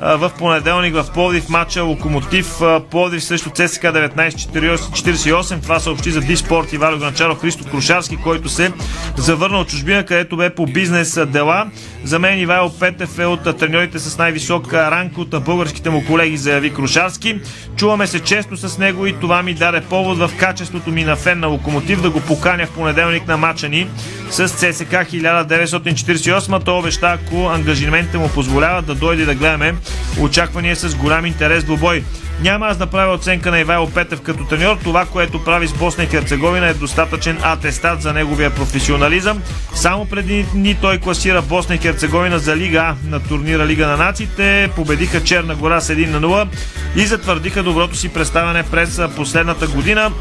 [0.00, 5.62] в понеделник в Пловдив матча Локомотив Пловдив срещу ЦСК 1948.
[5.62, 8.72] Това съобщи за Диспорт Ивайло Гранчаров Христо Крушарски, който се
[9.16, 11.66] завърна от чужбина, където бе по бизнес дела.
[12.04, 16.74] За мен Ивайло Петев е от треньорите с най-висок ранг от българските му колеги, заяви
[16.74, 17.40] Крушарски.
[17.76, 21.40] Чуваме се често с него и това ми даде повод в качеството ми на фен
[21.40, 23.86] на Локомотив да го поканя в понеделник на матча ни
[24.30, 26.64] с ЦСК 1948.
[26.64, 29.74] Той обеща, ако ангажиментите му позволяват да дойде да гледаме
[30.20, 32.04] очаквания с голям интерес двубой.
[32.40, 34.76] Няма аз да правя оценка на Ивайло Петев като треньор.
[34.84, 39.42] Това, което прави с Босна и Херцеговина е достатъчен атестат за неговия професионализъм.
[39.74, 43.96] Само преди дни той класира Босна и Херцеговина за Лига А на турнира Лига на
[43.96, 44.70] нациите.
[44.76, 46.48] Победиха Черна гора с 1 на 0
[46.96, 50.12] и затвърдиха доброто си представяне през последната година.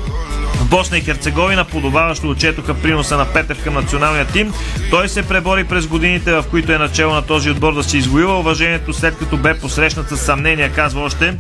[0.70, 4.54] Босна и Херцеговина подобаващо отчетоха приноса на Петев към националния тим.
[4.90, 8.40] Той се пребори през годините, в които е начало на този отбор да се извоюва
[8.40, 11.38] уважението след като бе посрещнат с съмнения, казва още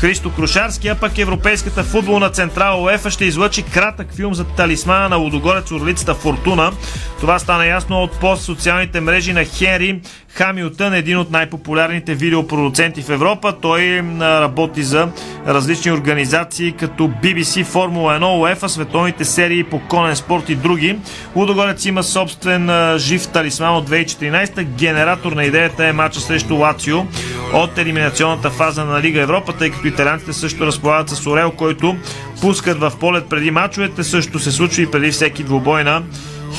[0.00, 5.16] Христо Крушарски, а пък Европейската футболна централа УЕФА ще излъчи кратък филм за талисмана на
[5.16, 6.72] Лудогорец Орлицата Фортуна.
[7.20, 13.10] Това стана ясно от пост социалните мрежи на Хенри Хамилтън, един от най-популярните видеопродуценти в
[13.10, 13.54] Европа.
[13.60, 15.08] Той работи за
[15.46, 20.98] различни организации като BBC, Формула 1, УЕФА, световните серии по конен спорт и други.
[21.36, 24.64] Лудогорец има собствен жив талисман от 2014.
[24.64, 26.98] Генератор на идеята е матча срещу Лацио
[27.52, 31.96] от елиминационната фаза на Лига Европа, тъй като италянците също разполагат с Орел, който
[32.40, 34.04] пускат в полет преди мачовете.
[34.04, 36.02] Също се случва и преди всеки двубой на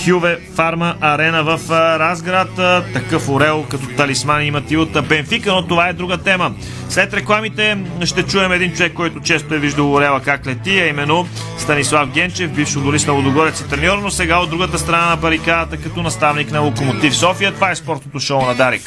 [0.06, 1.60] Хюве Фарма Арена в
[2.00, 2.50] Разград.
[2.94, 6.52] Такъв орел като талисман имат и от Бенфика, но това е друга тема.
[6.90, 11.28] След рекламите ще чуем един човек, който често е виждал орела как лети, а именно
[11.58, 15.78] Станислав Генчев, бивш футболист на Лодогорец и треньор, но сега от другата страна на барикадата
[15.78, 17.52] като наставник на Локомотив София.
[17.52, 18.82] Това е спортното шоу на Дарик.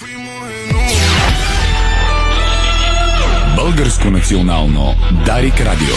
[3.57, 4.95] Българско национално
[5.27, 5.97] Дарик Радио.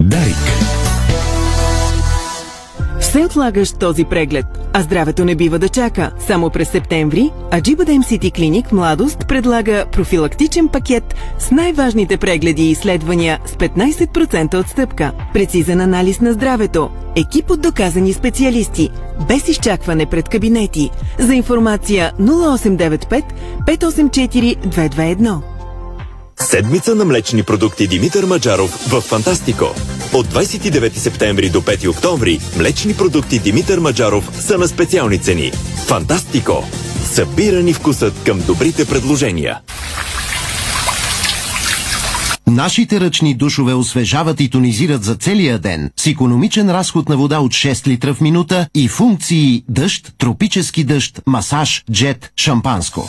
[0.00, 0.67] Дарик.
[3.18, 6.10] Все отлагаш този преглед, а здравето не бива да чака.
[6.18, 13.38] Само през септември Аджиба Сити Клиник Младост предлага профилактичен пакет с най-важните прегледи и изследвания
[13.46, 15.12] с 15% отстъпка.
[15.32, 18.90] Прецизен анализ на здравето, екип от доказани специалисти,
[19.28, 20.90] без изчакване пред кабинети.
[21.18, 23.22] За информация 0895
[23.66, 25.57] 584 221.
[26.40, 29.74] Седмица на млечни продукти Димитър Маджаров в Фантастико.
[30.14, 35.52] От 29 септември до 5 октомври млечни продукти Димитър Маджаров са на специални цени.
[35.86, 36.64] Фантастико!
[37.04, 39.60] Събирани вкусът към добрите предложения.
[42.46, 47.52] Нашите ръчни душове освежават и тонизират за целия ден с економичен разход на вода от
[47.52, 53.08] 6 литра в минута и функции дъжд, тропически дъжд, масаж, джет, шампанско.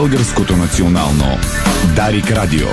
[0.00, 1.38] Българското национално
[1.96, 2.66] Дарик Радио.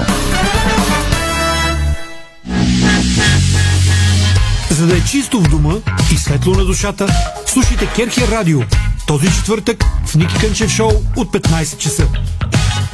[4.70, 5.74] За да е чисто в дома
[6.14, 7.08] и светло на душата,
[7.46, 8.60] слушайте Керхер Радио.
[9.08, 12.08] Този четвъртък в Ники Кънчев шоу от 15 часа.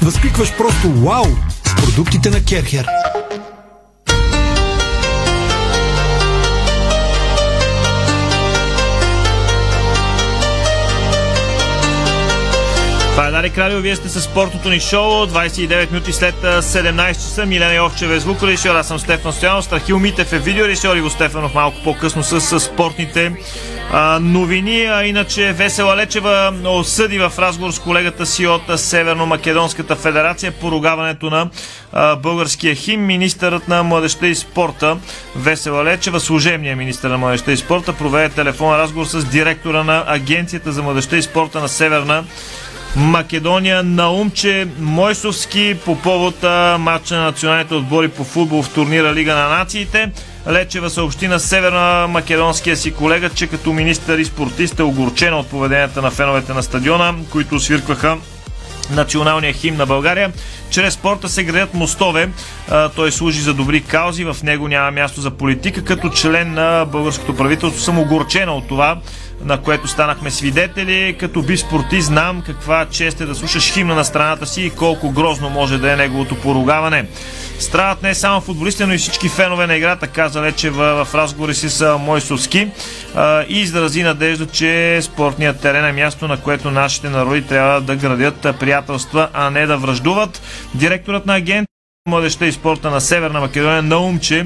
[0.01, 1.25] Възкликваш просто вау
[1.63, 2.87] с продуктите на Керхер.
[13.21, 17.45] Това е Дарик Радио, вие сте с спортното ни шоу, 29 минути след 17 часа.
[17.45, 21.53] Милена Йовчева е звукорежисьор, аз съм Стефан Стоянов, Страхил Митев е видеорежисьор и го Стефанов
[21.53, 23.31] малко по-късно с, с спортните
[23.91, 24.85] а, новини.
[24.85, 31.49] А иначе Весела Лечева осъди в разговор с колегата си от Северно-Македонската федерация поругаването на
[31.93, 33.05] а, българския хим.
[33.05, 34.97] Министърът на младеща и спорта
[35.35, 40.71] Весела Лечева, служебният министър на младеща и спорта, проведе телефонен разговор с директора на Агенцията
[40.71, 42.23] за младеща и спорта на Северна
[42.95, 46.43] Македония Наумче Мойсовски по повод
[46.79, 50.11] матча на националните отбори по футбол в турнира Лига на нациите.
[50.49, 55.47] Лечева съобщи на северна македонския си колега, че като министър и спортист е огорчена от
[55.47, 58.17] поведенията на феновете на стадиона, които свиркваха
[58.91, 60.31] националния хим на България.
[60.69, 62.29] Чрез спорта се градят мостове.
[62.95, 64.23] Той служи за добри каузи.
[64.23, 65.85] В него няма място за политика.
[65.85, 68.97] Като член на българското правителство съм огорчена от това,
[69.43, 71.15] на което станахме свидетели.
[71.19, 75.11] Като би спортист знам каква чест е да слушаш химна на страната си и колко
[75.11, 77.05] грозно може да е неговото поругаване.
[77.59, 81.69] Страдат не само футболисти, но и всички фенове на играта, каза Лечева в разговори си
[81.69, 82.67] с Мойсовски
[83.49, 88.59] и изрази надежда, че спортният терен е място, на което нашите народи трябва да градят
[88.59, 90.41] приятелства, а не да връждуват.
[90.73, 91.67] Директорът на агент
[92.09, 94.45] младеща и спорта на Северна Македония Наумче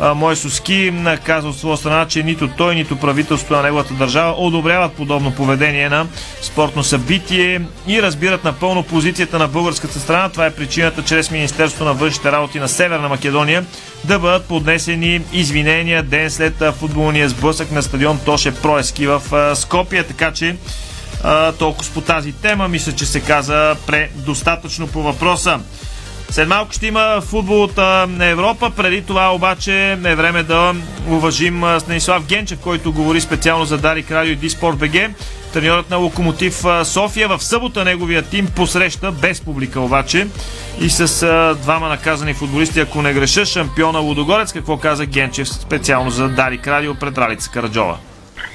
[0.00, 0.92] Мойсовски
[1.24, 5.88] казва от своя страна, че нито той, нито правителството на неговата държава одобряват подобно поведение
[5.88, 6.06] на
[6.42, 10.28] спортно събитие и разбират напълно позицията на българската страна.
[10.28, 13.64] Това е причината чрез Министерство на външните работи на Северна Македония
[14.04, 19.22] да бъдат поднесени извинения ден след футболния сблъсък на стадион Тоше Проески в
[19.56, 20.56] Скопия, така че
[21.58, 22.68] толкова по тази тема.
[22.68, 25.60] Мисля, че се каза предостатъчно по въпроса.
[26.32, 27.78] След малко ще има футбол от
[28.20, 28.70] Европа.
[28.76, 30.74] Преди това обаче е време да
[31.08, 34.92] уважим Станислав Генчев, който говори специално за Дарик Радио и Диспорт БГ.
[35.52, 40.26] Треньорът на Локомотив София в събота неговия тим посреща без публика обаче
[40.80, 44.52] и с двама наказани футболисти, ако не греша, шампиона Лудогорец.
[44.52, 47.98] Какво каза Генчев специално за Дарик Радио пред Ралица Караджова?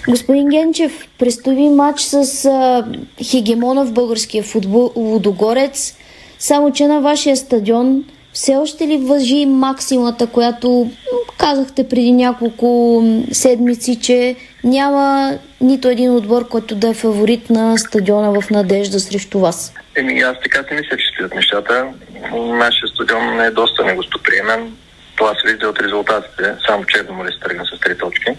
[0.10, 2.86] Господин Генчев, предстои матч с а,
[3.32, 5.94] хегемона в българския футбол Лудогорец.
[6.40, 10.92] Само, че на вашия стадион все още ли въжи максимата, която
[11.38, 18.42] казахте преди няколко седмици, че няма нито един отбор, който да е фаворит на стадиона
[18.42, 19.74] в надежда срещу вас?
[19.96, 21.88] Еми, аз така си мисля, че стоят нещата.
[22.34, 24.76] Нашия стадион е доста негостоприемен.
[25.16, 26.54] Това се вижда от резултатите.
[26.68, 28.32] Само черно ли се тръгна с три точки.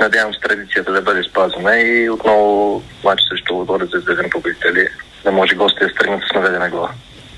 [0.00, 4.88] Надявам се традицията да бъде спазена и отново матч срещу отбора за излезем победители
[5.24, 6.90] да може гостите да стръгнат с наведена глава.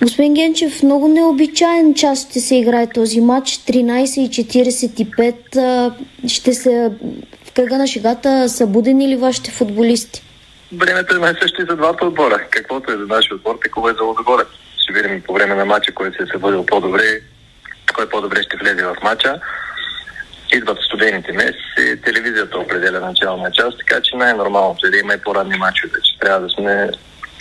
[0.02, 3.50] Господин Генчев, много необичайен час ще се играе този матч.
[3.50, 5.92] 13.45
[6.28, 6.90] ще се
[7.44, 10.22] в кръга на шегата събудени ли вашите футболисти?
[10.72, 12.46] Времето е най-също и за двата отбора.
[12.50, 14.46] Каквото е за нашия отбор, такова е за Лодогорец.
[14.78, 17.20] Ще видим по време на матча, който се е събудил по-добре,
[17.94, 19.40] кой по-добре ще влезе в матча.
[20.52, 25.58] Идват студените месеци, телевизията определя начална част, така че най-нормалното е да има и по-ранни
[25.58, 26.90] матчове, че трябва да сме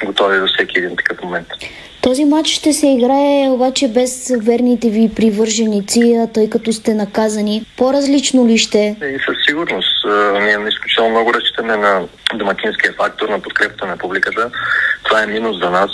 [0.05, 1.47] готови до всеки един такъв момент.
[2.01, 7.65] Този матч ще се играе обаче без верните ви привърженици, тъй като сте наказани.
[7.77, 8.95] По-различно ли ще?
[9.01, 10.05] И със сигурност.
[10.41, 14.51] Ние изключително много разчитаме на домакинския фактор, на подкрепата на публиката.
[15.03, 15.91] Това е минус за нас.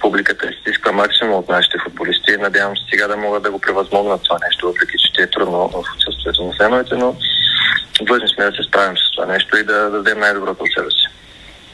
[0.00, 2.36] Публиката изисква максимум от нашите футболисти.
[2.36, 5.68] Надявам се сега да могат да го превъзмогнат това нещо, въпреки че ще е трудно
[5.68, 7.16] в отсъствието на феновете, но
[8.02, 11.08] длъжни сме да се справим с това нещо и да дадем най-доброто от себе си.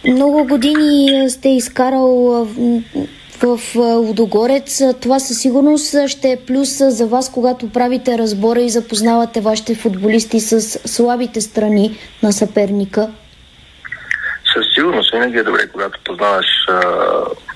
[0.07, 2.47] Много години сте изкарал
[3.43, 4.83] в Лудогорец.
[5.01, 10.41] Това със сигурност ще е плюс за вас, когато правите разбора и запознавате вашите футболисти
[10.41, 13.11] с слабите страни на съперника.
[14.55, 16.81] Със сигурност винаги е добре, когато познаваш а,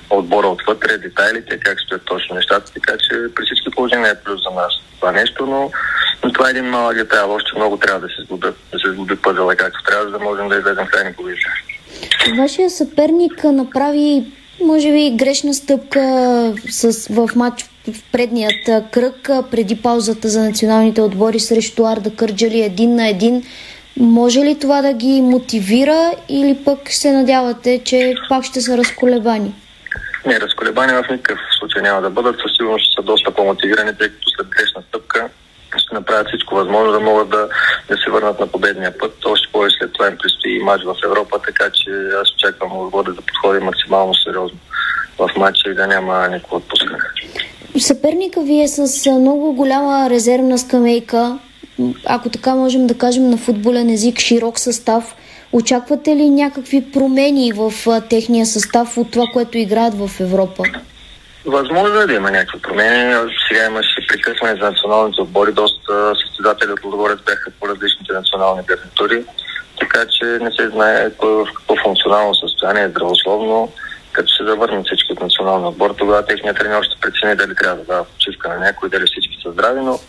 [0.09, 4.55] отбора отвътре, детайлите, как стоят точно нещата, така че при всички положения е плюс за
[4.55, 5.71] нас това нещо, но,
[6.23, 7.31] но това е един малък детайл.
[7.31, 8.57] Още много трябва да се сглобят,
[8.97, 11.51] да пъзела както трябва, за да можем да излезем крайни позиции.
[12.37, 14.23] Вашия съперник направи
[14.63, 16.01] може би грешна стъпка
[16.69, 22.95] с, в матч в предният кръг, преди паузата за националните отбори срещу Арда Кърджали един
[22.95, 23.43] на един.
[23.97, 29.53] Може ли това да ги мотивира или пък се надявате, че пак ще са разколебани?
[30.25, 32.35] Не, разколебани в никакъв случай няма да бъдат.
[32.41, 35.29] Със сигурност ще са доста по-мотивирани, тъй като след грешна стъпка
[35.77, 37.49] ще направят всичко възможно да могат да,
[37.89, 39.25] да се върнат на победния път.
[39.25, 43.13] Още повече след това им предстои и матч в Европа, така че аз очаквам отбора
[43.13, 44.59] да подходи максимално сериозно
[45.19, 46.99] в матча и да няма никакво отпускане.
[47.79, 51.39] Съперника ви е с много голяма резервна скамейка,
[52.05, 55.15] ако така можем да кажем на футболен език, широк състав.
[55.51, 57.73] Очаквате ли някакви промени в
[58.09, 60.63] техния състав от това, което играят в Европа?
[61.49, 63.31] Възможно е да има някакви промени.
[63.47, 65.51] Сега имаше прекъсване за националните отбори.
[65.51, 69.23] Доста състезатели от Лудогорец бяха по различните национални гарнитури.
[69.79, 73.71] Така че не се знае кой в какво функционално състояние е здравословно.
[74.11, 77.83] Като се завърнат всички от националния отбор, тогава техният тренер ще прецени дали трябва да
[77.83, 79.99] дава почивка на някой, дали всички са здрави, но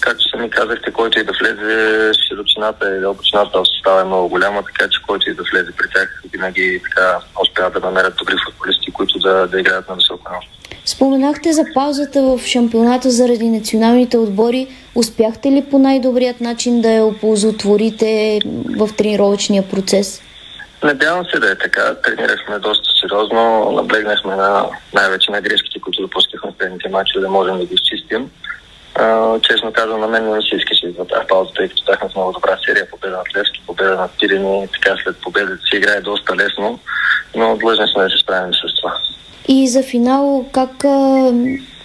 [0.00, 4.62] както сами казахте, който и да влезе, широчината и дълбочината в състава е много голяма,
[4.62, 8.92] така че който и да влезе при тях, винаги така успяват да намерят добри футболисти,
[8.92, 10.59] които да, да играят на високо ниво.
[10.90, 14.66] Споменахте за паузата в шампионата заради националните отбори.
[14.94, 18.40] Успяхте ли по най-добрият начин да я оползотворите
[18.78, 20.22] в тренировъчния процес?
[20.82, 21.94] Надявам се да е така.
[21.94, 27.58] Тренирахме доста сериозно, наблегнахме на най-вече на грешките, които допускахме в предните матчи, да можем
[27.58, 28.30] да ги изчистим.
[29.42, 32.32] Честно казвам, на мен не се искаше за тази пауза, тъй като бяхме с много
[32.32, 36.78] добра серия, победа над Левски, победа над Тирини, така след победа се играе доста лесно,
[37.36, 38.96] но длъжни сме да се справим с това.
[39.48, 40.84] И за финал, как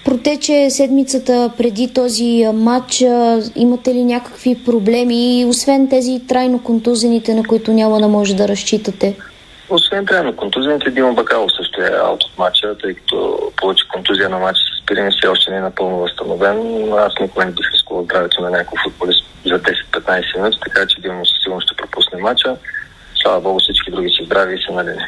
[0.06, 3.04] протече седмицата преди този матч?
[3.56, 9.16] Имате ли някакви проблеми, освен тези трайно контузените, на които няма да може да разчитате?
[9.70, 14.40] Освен трайно контузените, Дима Бакалов също е аут от матча, тъй като получи контузия на
[14.40, 16.58] матча с Пирини, все още не е напълно възстановен.
[16.94, 21.26] Аз никога не бих рискувал здравето на някой футболист за 10-15 минути, така че Дима
[21.26, 22.56] със сигурно ще пропусне матча.
[23.22, 25.08] Слава Богу, всички други си здрави и са на.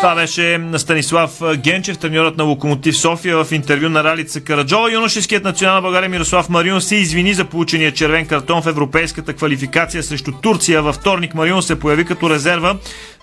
[0.00, 4.92] Това беше Станислав Генчев, треньорът на Локомотив София в интервю на Ралица Караджова.
[4.92, 10.32] Юношеският национал България Мирослав Марион се извини за получения червен картон в европейската квалификация срещу
[10.32, 10.82] Турция.
[10.82, 12.76] Във вторник Марион се появи като резерва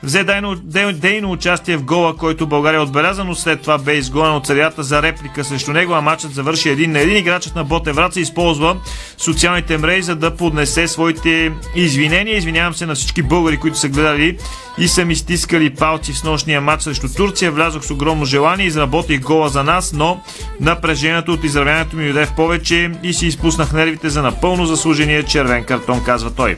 [0.04, 0.56] Взе дейно,
[0.94, 5.02] дейно участие в гола, който България отбеляза, но след това бе изгонен от царята за
[5.02, 7.18] реплика срещу него, а матчът завърши един на един.
[7.18, 8.78] Играчът на Ботевраца използва
[9.18, 12.38] социалните мрежи, за да поднесе своите извинения.
[12.38, 14.38] Извинявам се на всички българи, които са гледали
[14.78, 17.52] и са ми стискали палци в нощния матч срещу Турция.
[17.52, 20.22] Влязох с огромно желание, изработих гола за нас, но
[20.60, 25.64] напрежението от изравняването ми дойде в повече и си изпуснах нервите за напълно заслужения червен
[25.64, 26.58] картон, казва той.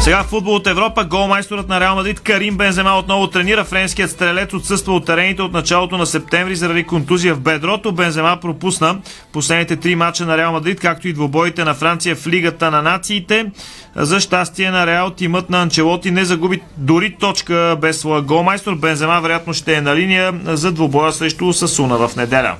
[0.00, 3.64] Сега в футбол от Европа голмайсторът на Реал Мадрид Карим Бензема отново тренира.
[3.64, 7.92] Френският стрелец отсъства от терените от началото на септември заради контузия в бедрото.
[7.92, 8.98] Бензема пропусна
[9.32, 13.46] последните три мача на Реал Мадрид, както и двобоите на Франция в Лигата на нациите.
[13.96, 18.74] За щастие на Реал тимът на Анчелоти не загуби дори точка без своя голмайстор.
[18.74, 22.54] Бензема вероятно ще е на линия за двобоя срещу Сасуна в неделя.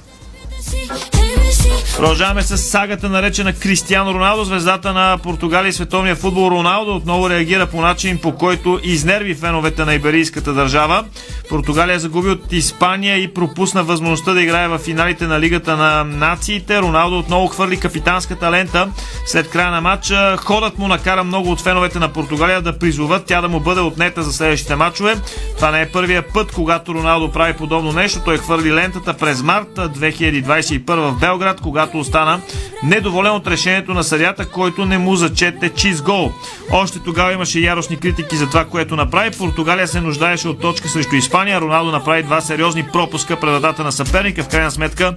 [1.98, 4.44] Продължаваме с сагата наречена Кристиано Роналдо.
[4.44, 9.84] Звездата на Португалия и световния футбол Роналдо отново реагира по начин, по който изнерви феновете
[9.84, 11.04] на иберийската държава.
[11.48, 16.82] Португалия загуби от Испания и пропусна възможността да играе в финалите на Лигата на нациите.
[16.82, 18.88] Роналдо отново хвърли капитанската лента
[19.26, 20.36] след края на матча.
[20.36, 24.22] Ходът му накара много от феновете на Португалия да призоват тя да му бъде отнета
[24.22, 25.16] за следващите матчове.
[25.56, 28.20] Това не е първия път, когато Роналдо прави подобно нещо.
[28.24, 32.40] Той хвърли лентата през март 2021 в Белград, когато остана
[32.82, 36.32] недоволен от решението на съдята, който не му зачете чиз гол.
[36.72, 39.30] Още тогава имаше яростни критики за това, което направи.
[39.30, 41.60] Португалия се нуждаеше от точка срещу Испания.
[41.60, 44.42] Роналдо направи два сериозни пропуска пред вратата на съперника.
[44.42, 45.14] В крайна сметка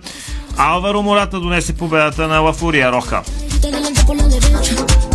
[0.58, 3.22] Алваро Мората донесе победата на Лафурия Роха.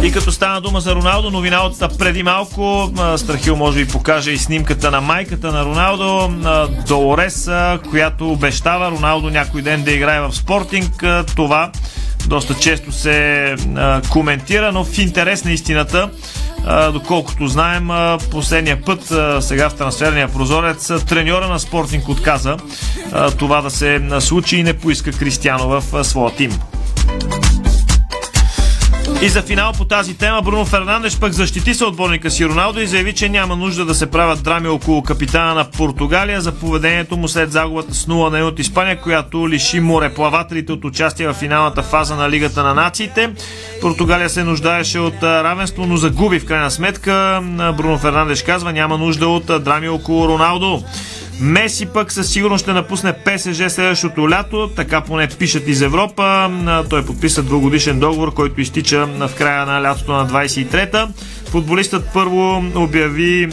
[0.06, 4.38] И като стана дума за Роналдо, новина от преди малко, Страхил може би покаже и
[4.38, 6.34] снимката на майката на Роналдо,
[6.86, 7.50] Долорес,
[7.90, 11.04] която обещава Роналдо някой ден да играе в спортинг.
[11.36, 11.70] Това
[12.26, 13.54] доста често се
[14.10, 16.10] коментира, но в интерес на истината
[16.92, 17.88] доколкото знаем,
[18.30, 19.12] последния път
[19.44, 22.56] сега в трансферния прозорец треньора на Спортинг отказа
[23.38, 26.58] това да се случи и не поиска Кристиано в своя тим.
[29.22, 32.86] И за финал по тази тема Бруно Фернандеш пък защити се отборника си Роналдо и
[32.86, 37.28] заяви, че няма нужда да се правят драми около капитана на Португалия за поведението му
[37.28, 42.16] след загубата с 0 на от Испания, която лиши мореплавателите от участие в финалната фаза
[42.16, 43.30] на Лигата на нациите.
[43.80, 47.40] Португалия се нуждаеше от равенство, но загуби в крайна сметка.
[47.76, 50.82] Бруно Фернандеш казва, няма нужда от драми около Роналдо.
[51.40, 56.50] Меси пък със сигурност ще напусне ПСЖ следващото лято, така поне пишат из Европа.
[56.90, 61.08] Той подписа двугодишен договор, който изтича в края на лятото на 23-та.
[61.50, 63.48] Футболистът първо обяви е,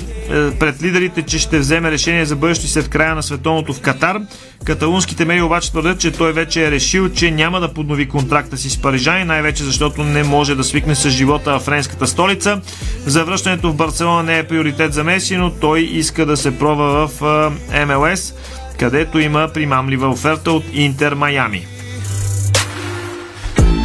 [0.51, 4.19] пред лидерите, че ще вземе решение за бъдещи след края на световното в Катар.
[4.65, 8.69] Каталунските медии обаче твърдят, че той вече е решил, че няма да поднови контракта си
[8.69, 12.61] с парижани, най-вече защото не може да свикне с живота в френската столица.
[13.05, 17.51] Завръщането в Барселона не е приоритет за Меси, но той иска да се пробва в
[17.73, 18.33] е, МЛС,
[18.79, 21.72] където има примамлива оферта от Интер Майами.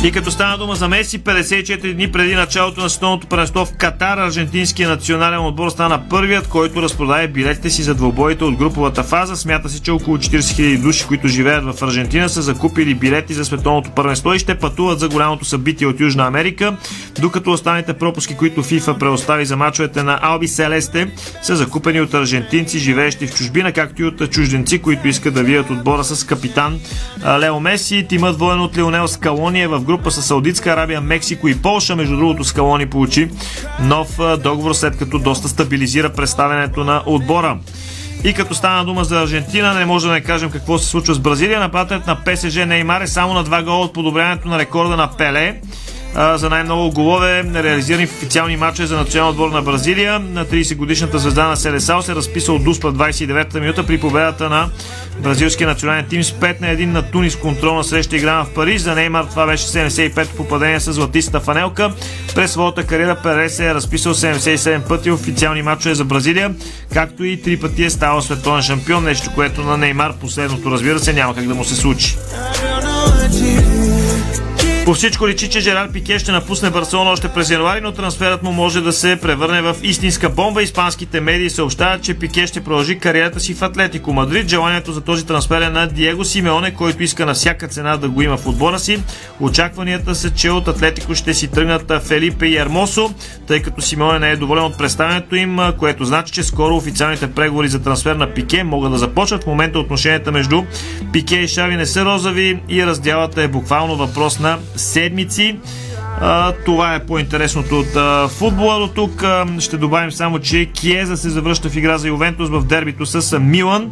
[0.05, 4.19] И като стана дума за Меси, 54 дни преди началото на световното първенство в Катар,
[4.19, 9.37] аржентинския национален отбор стана първият, който разпродае билетите си за двобоите от груповата фаза.
[9.37, 13.45] Смята се, че около 40 000 души, които живеят в Аржентина, са закупили билети за
[13.45, 16.77] световното първенство и ще пътуват за голямото събитие от Южна Америка,
[17.21, 21.11] докато останалите пропуски, които ФИФА преостави за мачовете на Алби Селесте,
[21.43, 25.71] са закупени от аржентинци, живеещи в чужбина, както и от чужденци, които искат да видят
[25.71, 26.81] отбора с капитан
[27.41, 28.07] Лео Меси.
[28.09, 31.97] Тимът воен от Леонел Скалони е в група с Саудитска Арабия, Мексико и Полша.
[31.97, 33.29] Между другото, Скалони получи
[33.81, 37.59] нов договор, след като доста стабилизира представянето на отбора.
[38.25, 41.19] И като стана дума за Аржентина, не може да не кажем какво се случва с
[41.19, 41.61] Бразилия.
[41.61, 45.61] Нападателят на ПСЖ Неймар е само на два гола от подобряването на рекорда на Пеле
[46.15, 50.19] за най-много голове, реализирани в официални матчове за националния отбор на Бразилия.
[50.19, 54.69] На 30 годишната звезда на Селесао се разписа от Дуспа 29-та минута при победата на
[55.23, 58.81] бразилския национален тим с 5 на 1 на Тунис контролна среща игра в Париж.
[58.81, 61.93] За Неймар това беше 75 попадение с златистата фанелка.
[62.35, 66.55] През своята кариера Перес е разписал 77 пъти официални матчове за Бразилия,
[66.95, 71.13] както и 3 пъти е ставал световен шампион, нещо което на Неймар последното разбира се
[71.13, 72.17] няма как да му се случи.
[74.89, 78.53] По всичко личи, че Жерар Пике ще напусне Барселона още през януари, но трансферът му
[78.53, 80.63] може да се превърне в истинска бомба.
[80.63, 84.49] Испанските медии съобщават, че Пике ще продължи кариерата си в Атлетико Мадрид.
[84.49, 88.23] Желанието за този трансфер е на Диего Симеоне, който иска на всяка цена да го
[88.23, 89.03] има в отбора си.
[89.41, 93.15] Очакванията са, че от Атлетико ще си тръгнат Фелипе и Ермосо,
[93.47, 97.69] тъй като Симеоне не е доволен от представянето им, което значи, че скоро официалните преговори
[97.69, 99.45] за трансфер на Пике могат да започнат.
[99.45, 100.63] В момента отношенията между
[101.13, 105.57] Пике и Шави не са розови и разделата е буквално въпрос на седмици.
[106.21, 109.23] А, това е по-интересното от а, футбола до тук.
[109.23, 113.39] А, ще добавим само, че Киеза се завръща в игра за Ювентус в дербито с
[113.39, 113.91] Милан.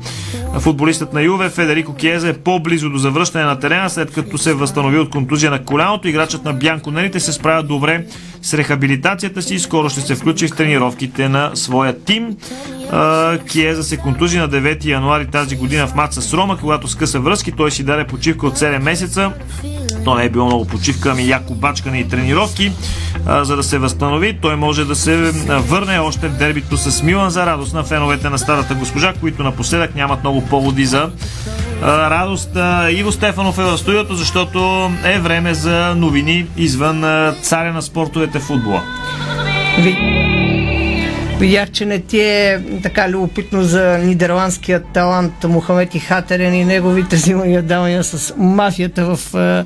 [0.58, 4.98] Футболистът на Юве Федерико Киеза е по-близо до завръщане на терена, след като се възстанови
[4.98, 6.08] от контузия на коляното.
[6.08, 8.06] Играчът на Бянко Нерите се справя добре
[8.42, 12.36] с рехабилитацията си и скоро ще се включи в тренировките на своя тим.
[13.48, 17.52] Киеза се контузи на 9 януари тази година в матч с Рома, когато скъса връзки.
[17.52, 19.32] Той си даде почивка от 7 месеца.
[20.04, 22.72] То не е било много почивка, ами яко бачкане и тренировки.
[23.26, 25.16] А, за да се възстанови, той може да се
[25.46, 29.94] върне още в дербито с Милан за радост на феновете на старата госпожа, които напоследък
[29.94, 31.10] нямат много поводи за
[31.82, 32.50] радост.
[32.90, 38.82] Иво Стефанов е в студиото, защото е време за новини извън царя на спортовете футбола.
[41.38, 47.16] Видях, че не ти е така любопитно за нидерландския талант Мохамед и Хатерен и неговите
[47.16, 49.64] взимания давания с мафията в е,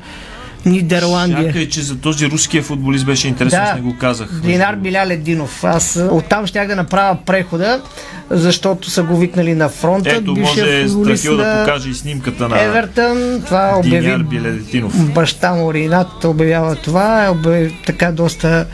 [0.69, 1.47] Нидерландия.
[1.47, 3.63] Чакай, че за този руския футболист беше интересно, Да.
[3.71, 4.41] аз не го казах.
[4.43, 5.65] Динар Билялединов.
[5.65, 7.83] Аз е, оттам щях да направя прехода,
[8.31, 10.11] защото са го викнали на фронта.
[10.11, 13.43] Ето, може футболист Страхил да покаже и снимката на Евертън.
[13.47, 15.13] Това обяви Диняр Биледетинов.
[15.13, 17.25] баща му Ринат обявява това.
[17.25, 18.67] Е обяви, така доста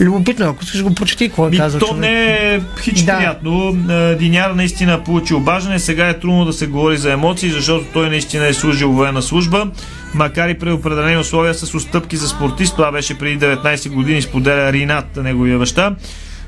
[0.00, 0.46] любопитно.
[0.46, 2.00] Ако искаш го прочети, какво е Ми, казал то човек.
[2.00, 3.16] не е хич Да.
[3.16, 3.76] приятно.
[3.88, 5.78] А, Диняр наистина получи обаждане.
[5.78, 9.66] Сега е трудно да се говори за емоции, защото той наистина е служил военна служба.
[10.14, 14.72] Макар и при определени условия с отстъпки за спортист, това беше преди 19 години, споделя
[14.72, 15.94] Ринат, неговия баща.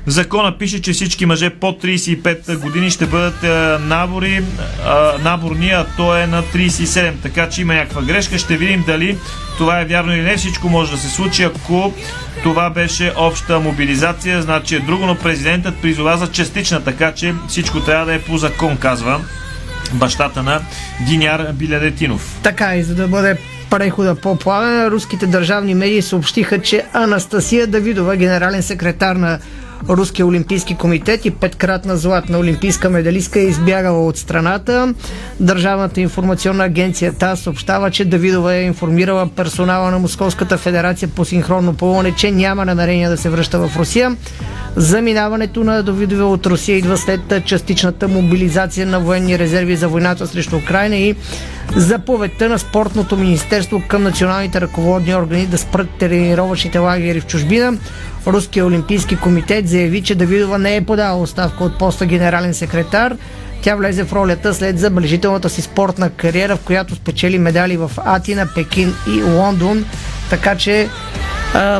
[0.07, 4.43] В закона пише, че всички мъже под 35 години ще бъдат а, набори,
[4.85, 7.13] а, наборни, а то е на 37.
[7.23, 8.37] Така че има някаква грешка.
[8.37, 9.17] Ще видим дали
[9.57, 10.37] това е вярно или не.
[10.37, 11.93] Всичко може да се случи, ако
[12.43, 17.79] това беше обща мобилизация, значи е друго, но президентът призова за частична, така че всичко
[17.79, 19.21] трябва да е по закон, казва
[19.93, 20.61] бащата на
[21.07, 22.39] Диняр Билядетинов.
[22.43, 23.37] Така и за да бъде
[23.69, 29.39] прехода по-плавен, руските държавни медии съобщиха, че Анастасия Давидова, генерален секретар на
[29.89, 34.93] Руския олимпийски комитет и петкратна златна олимпийска медалистка е избягала от страната.
[35.39, 41.73] Държавната информационна агенция ТАСС съобщава, че Давидова е информирала персонала на Московската федерация по синхронно
[41.73, 44.15] плуване, че няма намерение да се връща в Русия.
[44.75, 50.57] Заминаването на Давидова от Русия идва след частичната мобилизация на военни резерви за войната срещу
[50.57, 51.15] Украина и
[51.75, 57.73] заповедта на Спортното министерство към националните ръководни органи да спрат тренировъчните лагери в чужбина.
[58.27, 63.15] Руския олимпийски комитет заяви, че Давидова не е подала оставка от поста генерален секретар.
[63.61, 68.47] Тя влезе в ролята след забележителната си спортна кариера, в която спечели медали в Атина,
[68.55, 69.85] Пекин и Лондон.
[70.29, 70.89] Така че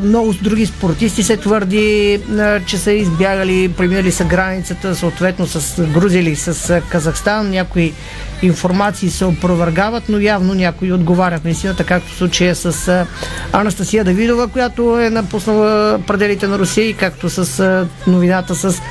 [0.04, 2.20] много други спортисти се твърди,
[2.66, 7.50] че са избягали, преминали са границата, съответно с Грузия или с Казахстан.
[7.50, 7.94] Някои
[8.42, 13.06] информации се опровергават, но явно някои отговарят на истината, както в случая с
[13.54, 18.82] Анастасия Давидова, която е напуснала пределите на Русия и както с новината с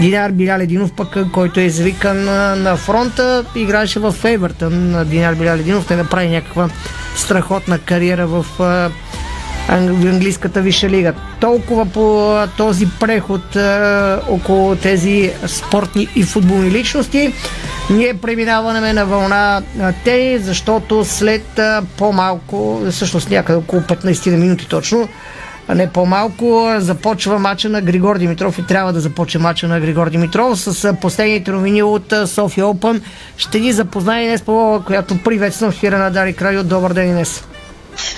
[0.00, 2.24] Диняр Билялединов, пък който е извикан
[2.62, 5.04] на фронта, играеше в Евертън.
[5.08, 6.68] Диняр Билялединов не направи някаква
[7.16, 8.46] страхотна кариера в
[9.68, 11.12] английската висша лига.
[11.40, 13.56] Толкова по този преход
[14.28, 17.32] около тези спортни и футболни личности.
[17.90, 19.62] Ние преминаваме на вълна
[20.04, 21.60] тенис, защото след
[21.96, 25.08] по-малко, всъщност някъде около 15 на минути точно,
[25.68, 30.10] а не по-малко, започва мача на Григор Димитров и трябва да започне мача на Григор
[30.10, 33.00] Димитров с последните новини от София Open.
[33.36, 36.64] Ще ни запознае Инес Павлова, която приветствам в ефира на Дари Крайо.
[36.64, 37.44] Добър ден, Инес.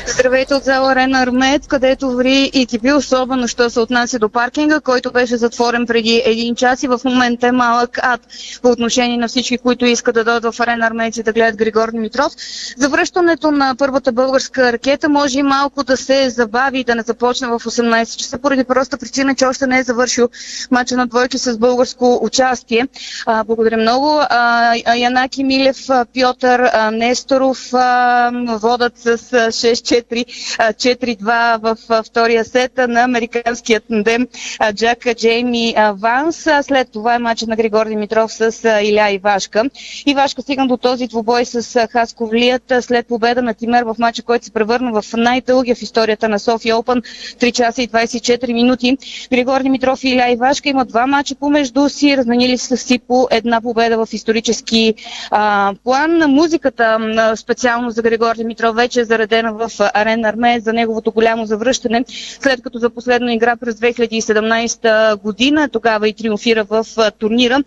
[0.07, 4.81] Здравейте от зала Рена Армет, където ври и кипи, особено що се отнася до паркинга,
[4.81, 8.21] който беше затворен преди един час и в момента е малък ад
[8.63, 11.91] по отношение на всички, които искат да дойдат в Арена Армец и да гледат Григор
[11.91, 12.33] Димитров.
[12.77, 17.47] Завръщането на първата българска ракета може и малко да се забави и да не започне
[17.47, 20.29] в 18 часа, поради проста причина, че още не е завършил
[20.71, 22.89] мача на двойки с българско участие.
[23.27, 24.21] А, благодаря много.
[24.21, 25.77] А, Янаки Милев,
[26.15, 34.29] Пьотър Несторов а, водат с 6 6-4-2 в втория сет на американският тандем
[34.73, 36.47] Джак Джейми Ванс.
[36.63, 39.65] След това е матчът на Григор Димитров с Иля Ивашка.
[40.07, 44.51] Ивашка стигна до този двубой с Хасковлият след победа на Тимер в матча, който се
[44.51, 47.03] превърна в най-дългия в историята на София Опен.
[47.41, 48.97] 3 часа и 24 минути.
[49.31, 52.17] Григор Димитров и Иля Ивашка имат два матча помежду си.
[52.17, 54.95] Разменили са си по една победа в исторически
[55.31, 56.31] а, план.
[56.31, 56.99] Музиката
[57.37, 62.05] специално за Григор Димитров вече е заредена в а, Арена Арме за неговото голямо завръщане,
[62.41, 66.87] след като за последно игра през 2017 година, тогава и триумфира в
[67.19, 67.63] турнира.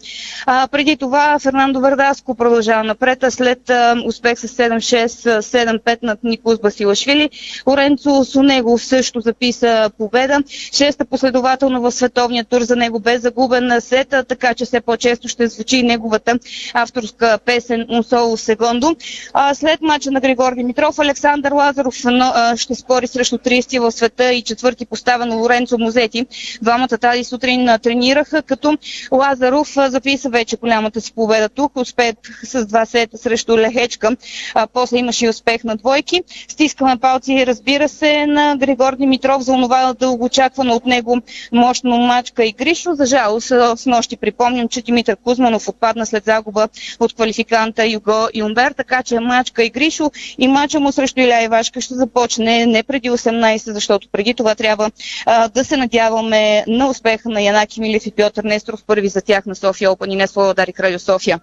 [0.46, 6.24] А, преди това Фернандо Вардаско продължава напред, а след а, успех с 7-6, 7-5 над
[6.24, 7.30] Николас Басилашвили.
[7.66, 10.44] Оренцо Сонегов също записа победа.
[10.74, 15.28] Шеста последователно в световния тур за него без загубен сет, а, така че все по-често
[15.28, 16.40] ще звучи неговата
[16.74, 18.96] авторска песен Solo Segundo.
[19.34, 24.34] А, след мача на Григор Димитров, Александър Лазаров а, ще спори срещу 30 в света
[24.34, 26.26] и четвърти поставен Лоренцо Музети.
[26.62, 28.78] Двамата тази сутрин тренираха, като
[29.12, 31.76] Лазаров записа вече голямата си победа тук.
[31.76, 34.16] Успех с два сета срещу Лехечка.
[34.54, 36.24] А, после имаше и успех на двойки.
[36.48, 41.22] Стискаме палци, разбира се, на Григор Димитров за онова дългоочаквано от него
[41.52, 42.96] мощно мачка и Гришо.
[42.96, 46.68] За жалост, с нощи припомням, че Димитър Кузманов отпадна след загуба
[47.00, 51.82] от квалификанта Юго Юмбер, така че мачка и Гришо и мача му срещу Иля Ивашка
[51.82, 54.92] ще започне не преди 18, защото преди това трябва
[55.26, 59.46] а, да се надяваме на успеха на Янаки Милев и Пьотър Несторов, първи за тях
[59.46, 61.40] на София Open и не своя Дарик Радио София.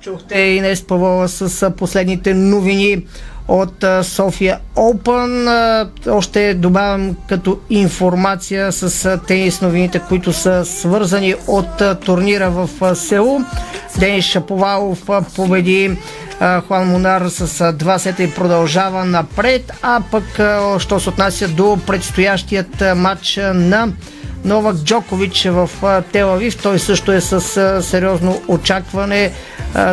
[0.00, 3.06] Чухте Инес Павлова с последните новини
[3.48, 5.88] от София Open.
[6.08, 13.40] Още добавям като информация с тенис новините, които са свързани от турнира в Сеул.
[13.98, 15.06] Денис Шаповалов
[15.36, 15.96] победи
[16.68, 20.24] Хуан Монар с два сета и продължава напред, а пък
[20.78, 23.88] що се отнася до предстоящият матч на
[24.44, 25.70] Новак Джокович в
[26.12, 26.62] Телавив.
[26.62, 27.40] Той също е с
[27.82, 29.32] сериозно очакване,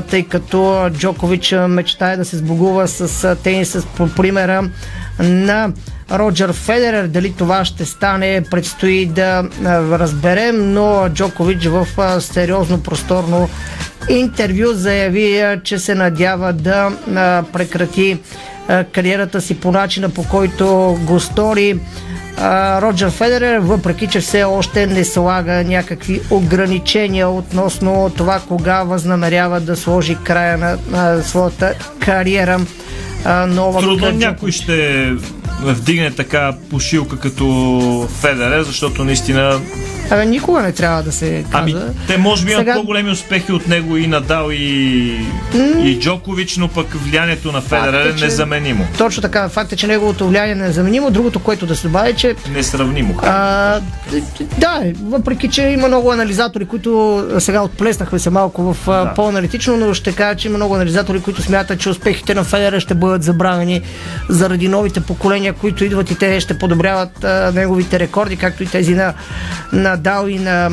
[0.10, 4.70] тъй като Джокович мечтае да се сбогува с а, тениса по примера
[5.20, 5.72] на
[6.12, 7.08] Роджер Федерер.
[7.08, 9.50] Дали това ще стане, предстои да
[9.92, 11.88] разберем, но Джокович в
[12.22, 13.50] сериозно просторно
[14.10, 16.92] интервю заяви, че се надява да
[17.54, 18.18] прекрати
[18.92, 21.80] кариерата си по начина по който го стори
[22.82, 29.76] Роджер Федерер, въпреки че все още не слага някакви ограничения относно това кога възнамерява да
[29.76, 32.60] сложи края на, на своята кариера.
[33.48, 35.12] Нова Трудно някой ще
[35.64, 39.60] вдигне така пошилка като Федере, защото наистина
[40.12, 41.64] Абе, никога не трябва да се каза.
[41.64, 41.76] Ами,
[42.08, 45.26] те може би имат Сега- по-големи успехи от него и Надал и,
[45.78, 48.88] и Джокович, но пък влиянието на Федерер е че- незаменимо.
[48.98, 51.12] Точно така, факт е, че неговото влияние е незаменимо.
[51.12, 53.16] Другото, което да се добави, е, че Несравнимо.
[53.22, 53.80] А,
[54.58, 56.88] да, въпреки че има много анализатори, които
[57.40, 59.14] сега отплеснахме се малко в да.
[59.16, 62.94] по-аналитично, но ще кажа, че има много анализатори, които смятат, че успехите на Федера ще
[62.94, 63.82] бъдат забравени
[64.30, 68.96] заради новите поколения, които идват и те ще подобряват а, неговите рекорди, както и тези
[68.96, 69.14] на,
[69.74, 70.70] на Дал и на,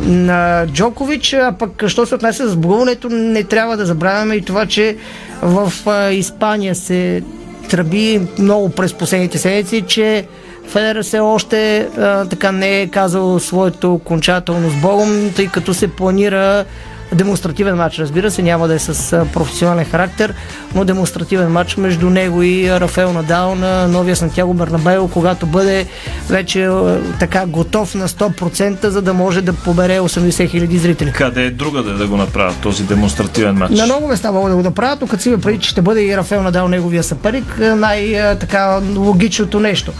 [0.00, 1.32] на Джокович.
[1.32, 4.96] А пък, що се отнася с сбогуването, не трябва да забравяме и това, че
[5.42, 5.72] в
[6.12, 7.22] Испания се
[7.68, 10.26] тръби много през последните седмици, че
[10.68, 16.64] Федер все още а, така не е казал своето окончателно с тъй като се планира
[17.12, 20.34] демонстративен матч, разбира се, няма да е с професионален характер,
[20.74, 25.86] но демонстративен матч между него и Рафаел Надал на новия Сантьяго Бернабео, когато бъде
[26.28, 26.70] вече
[27.18, 31.12] така готов на 100%, за да може да побере 80 хиляди зрители.
[31.12, 33.78] Къде е друга да, да го направят този демонстративен матч?
[33.78, 36.16] На много места могат да го направят, но като си преди, че ще бъде и
[36.16, 39.92] Рафаел Надал неговия съперник, най-така логичното нещо.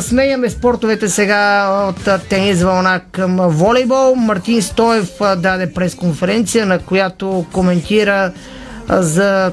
[0.00, 4.14] Сменяме спортовете сега от тенис вълна към волейбол.
[4.14, 6.17] Мартин Стоев даде пресконференция,
[6.66, 8.32] на която коментира
[8.90, 9.52] за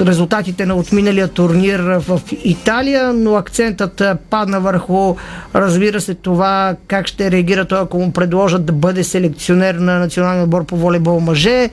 [0.00, 5.16] резултатите на отминалия турнир в Италия, но акцентът падна върху,
[5.54, 10.44] разбира се, това как ще реагира той, ако му предложат да бъде селекционер на националния
[10.44, 11.70] отбор по волейбол мъже.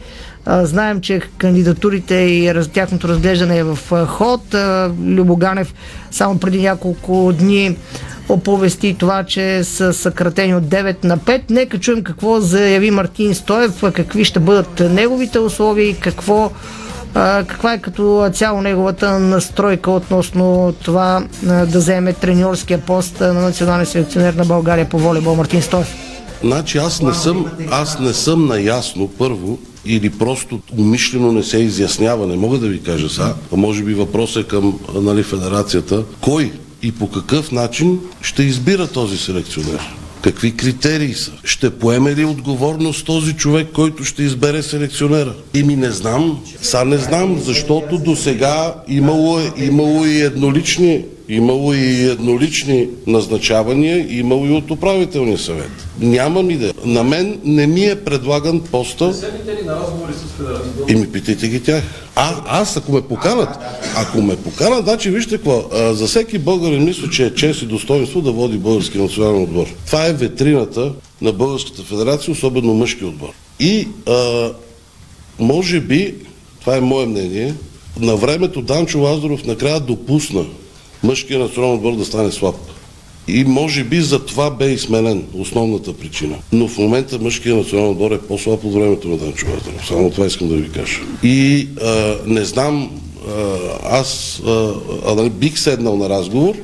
[0.48, 4.42] Знаем, че кандидатурите и тяхното разглеждане е в ход.
[5.06, 5.74] Любоганев
[6.12, 7.78] само преди няколко дни
[8.34, 11.42] оповести това, че са съкратени от 9 на 5.
[11.50, 16.52] Нека чуем какво заяви Мартин Стоев, какви ще бъдат неговите условия и какво
[17.48, 24.34] каква е като цяло неговата настройка относно това да вземе треньорския пост на национален селекционер
[24.34, 25.96] на България по волейбол Мартин Стоев?
[26.44, 32.28] Значи аз не съм, аз не съм наясно първо или просто умишлено не се изяснява,
[32.28, 36.52] не мога да ви кажа сега, а може би въпросът е към нали, федерацията, кой
[36.84, 39.80] и по какъв начин ще избира този селекционер.
[40.22, 41.32] Какви критерии са?
[41.44, 45.34] Ще поеме ли отговорност този човек, който ще избере селекционера?
[45.54, 46.44] Ими не знам.
[46.62, 54.20] Са не знам, защото до сега имало, е, имало и еднолични Имало и еднолични назначавания,
[54.20, 55.72] имало и от управителния съвет.
[56.00, 56.74] Нямам идея.
[56.86, 59.06] На мен не ми е предлаган поста.
[59.06, 60.92] ли на разговори с федерацията?
[60.92, 61.84] И ми питайте ги тях.
[62.16, 63.50] А, аз, ако ме поканат,
[63.96, 67.66] ако ме поканат, значи вижте какво, а, за всеки българин мисля, че е чест и
[67.66, 69.68] достоинство да води български национален отбор.
[69.86, 73.30] Това е ветрината на Българската федерация, особено мъжки отбор.
[73.60, 74.50] И а,
[75.40, 76.16] може би,
[76.60, 77.54] това е мое мнение,
[78.00, 80.46] на времето Данчо Лазаров накрая допусна
[81.04, 82.56] мъжкия национален отбор да стане слаб.
[83.28, 86.36] И може би за това бе изменен основната причина.
[86.52, 89.88] Но в момента мъжкия национален отбор е по-слаб от времето на Данчо Лазаров.
[89.88, 90.99] Само това искам да ви кажа.
[91.24, 92.91] И а, не знам,
[93.28, 94.74] а, аз а,
[95.06, 96.56] а, нали, бих седнал на разговор,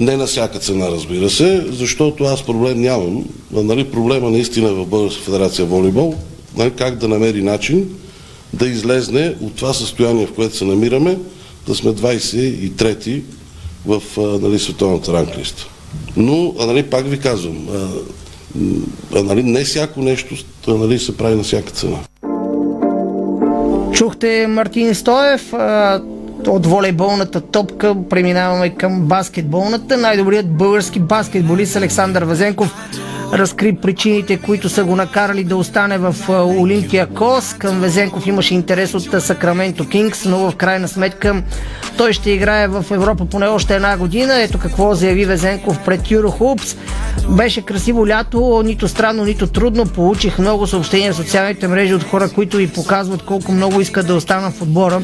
[0.00, 3.24] не на всяка цена, разбира се, защото аз проблем нямам.
[3.56, 6.14] А, нали, проблема наистина в Българска федерация волейбол,
[6.56, 7.88] нали, как да намери начин
[8.52, 11.18] да излезне от това състояние, в което се намираме,
[11.66, 13.22] да сме 23-ти
[13.86, 15.66] в нали, световната ранглиста.
[16.16, 17.88] Но, а, нали, пак ви казвам, а,
[19.18, 20.34] а, нали, не всяко нещо
[20.68, 21.98] нали, се прави на всяка цена.
[23.92, 25.52] Чухте Мартин Стоев
[26.46, 29.96] от волейболната топка преминаваме към баскетболната.
[29.96, 32.74] Най-добрият български баскетболист Александър Вазенков
[33.34, 36.14] разкри причините, които са го накарали да остане в
[36.58, 37.54] Олимпия Кос.
[37.58, 41.42] Към Везенков имаше интерес от Сакраменто Кингс, но в крайна сметка
[41.96, 44.42] той ще играе в Европа поне още една година.
[44.42, 46.76] Ето какво заяви Везенков пред Юрохупс.
[47.28, 49.86] Беше красиво лято, нито странно, нито трудно.
[49.86, 54.14] Получих много съобщения в социалните мрежи от хора, които ви показват колко много искат да
[54.14, 55.02] остана в отбора.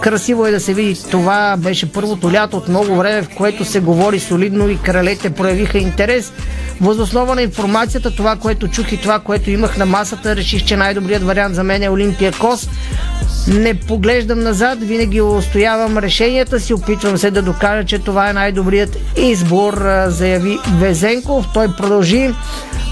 [0.00, 1.02] Красиво е да се види.
[1.10, 5.78] Това беше първото лято от много време, в което се говори солидно и кралете проявиха
[5.78, 6.32] интерес.
[6.80, 11.22] Възоснова на информацията, това, което чух и това, което имах на масата, реших, че най-добрият
[11.22, 12.68] вариант за мен е Олимпия Кос.
[13.48, 18.96] Не поглеждам назад, винаги устоявам решенията си, опитвам се да докажа, че това е най-добрият
[19.16, 21.46] избор, заяви Везенков.
[21.54, 22.30] Той продължи.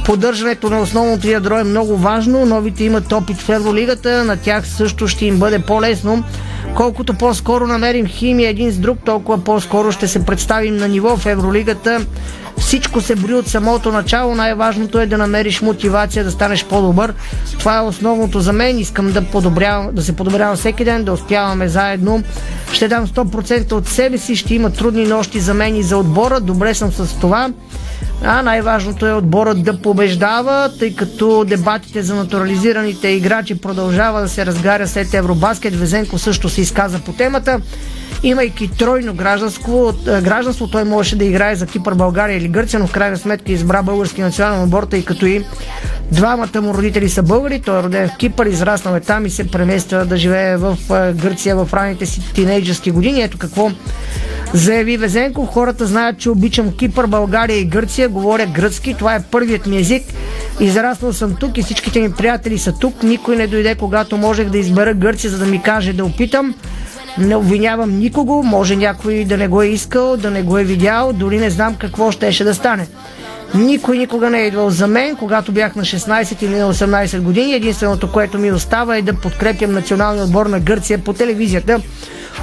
[0.04, 2.46] Поддържането на основното ядро е много важно.
[2.46, 6.24] Новите имат опит в Евролигата, на тях също ще им бъде по-лесно.
[6.77, 11.27] Колкото по-скоро намерим химия един с друг, толкова по-скоро ще се представим на ниво в
[11.27, 12.07] Евролигата.
[12.59, 14.35] Всичко се брои от самото начало.
[14.35, 17.14] Най-важното е да намериш мотивация да станеш по-добър.
[17.59, 18.79] Това е основното за мен.
[18.79, 22.23] Искам да, подобрявам, да се подобрявам всеки ден, да успяваме заедно.
[22.73, 24.37] Ще дам 100% от себе си.
[24.37, 26.41] Ще има трудни нощи за мен и за отбора.
[26.41, 27.51] Добре съм с това.
[28.23, 34.47] А най-важното е отборът да побеждава, тъй като дебатите за натурализираните играчи продължава да се
[34.47, 35.77] разгаря след Евробаскет.
[35.77, 37.61] Везенко също се изказа по темата.
[38.23, 42.87] Имайки тройно гражданство, е, гражданство, той можеше да играе за Кипър, България или Гърция, но
[42.87, 45.45] в крайна сметка избра български национален отбор, тъй като и
[46.12, 47.61] двамата му родители са българи.
[47.61, 51.12] Той е роден в Кипър, израснал е там и се премества да живее в е,
[51.12, 53.23] Гърция в ранните си тинейджерски години.
[53.23, 53.71] Ето какво
[54.55, 59.66] Заяви Везенко, хората знаят, че обичам Кипър, България и Гърция, говоря гръцки, това е първият
[59.66, 60.03] ми език.
[60.61, 63.03] Израснал съм тук и всичките ми приятели са тук.
[63.03, 66.55] Никой не дойде, когато можех да избера Гърция, за да ми каже да опитам.
[67.18, 71.12] Не обвинявам никого, може някой да не го е искал, да не го е видял,
[71.12, 72.86] дори не знам какво щеше да стане.
[73.55, 77.55] Никой никога не е идвал за мен, когато бях на 16 или на 18 години.
[77.55, 81.80] Единственото, което ми остава е да подкрепям националния отбор на Гърция по телевизията.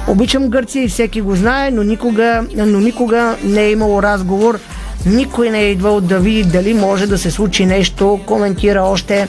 [0.08, 4.58] Обичам Гърция и всеки го знае, но никога, но никога не е имало разговор.
[5.06, 9.28] Никой не е идвал да види дали може да се случи нещо, коментира още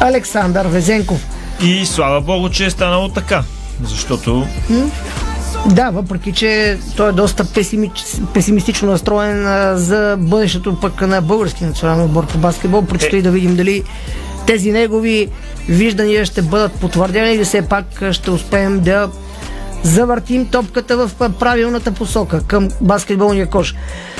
[0.00, 1.26] Александър Везенков.
[1.62, 3.42] И слава богу, че е станало така.
[3.84, 4.46] Защото
[5.66, 7.90] Да, въпреки че той е доста песими...
[8.34, 12.82] песимистично настроен а, за бъдещето пък на български национален отбор по баскетбол.
[12.86, 13.22] Предстои Е.
[13.22, 13.82] да видим дали
[14.46, 15.28] тези негови
[15.68, 19.08] виждания ще бъдат потвърдени или все пак ще успеем да
[19.82, 23.74] завъртим топката в правилната посока към баскетболния кош.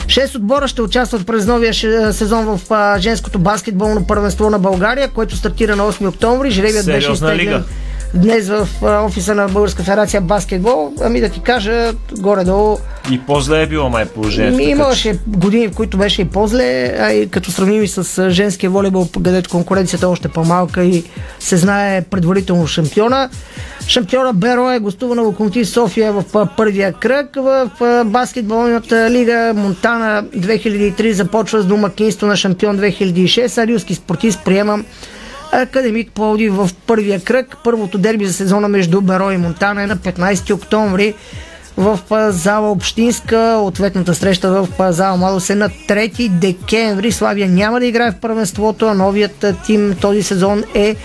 [0.09, 1.75] Шест отбора ще участват през новия
[2.13, 2.61] сезон в
[2.99, 6.51] женското баскетболно първенство на България, което стартира на 8 октомври.
[6.51, 7.65] Жребият беше изтеглен.
[8.15, 10.93] Днес в офиса на Българска федерация баскетбол.
[11.03, 12.79] Ами да ти кажа, горе-долу
[13.11, 14.57] и по-зле е било май положението.
[14.57, 18.71] ми, имаше години, в които беше и по-зле, а и като сравним и с женския
[18.71, 21.05] волейбол, където конкуренцията е още по-малка и
[21.39, 23.31] се знае предварително шампиона.
[23.89, 27.37] Шампиона Беро е гостува на Локомотив София в първия кръг.
[27.37, 27.71] В
[28.07, 33.63] баскетболната лига Монтана 2003 започва с домакинство на шампион 2006.
[33.63, 34.85] А Рилски спортист приемам
[35.53, 37.57] Академик Пловдив в първия кръг.
[37.64, 41.14] Първото дерби за сезона между Беро и Монтана е на 15 октомври
[41.76, 41.98] в
[42.30, 43.59] зала Общинска.
[43.62, 47.12] Ответната среща в зала Младост е на 3 декември.
[47.12, 50.96] Славия няма да играе в първенството, а новият тим този сезон е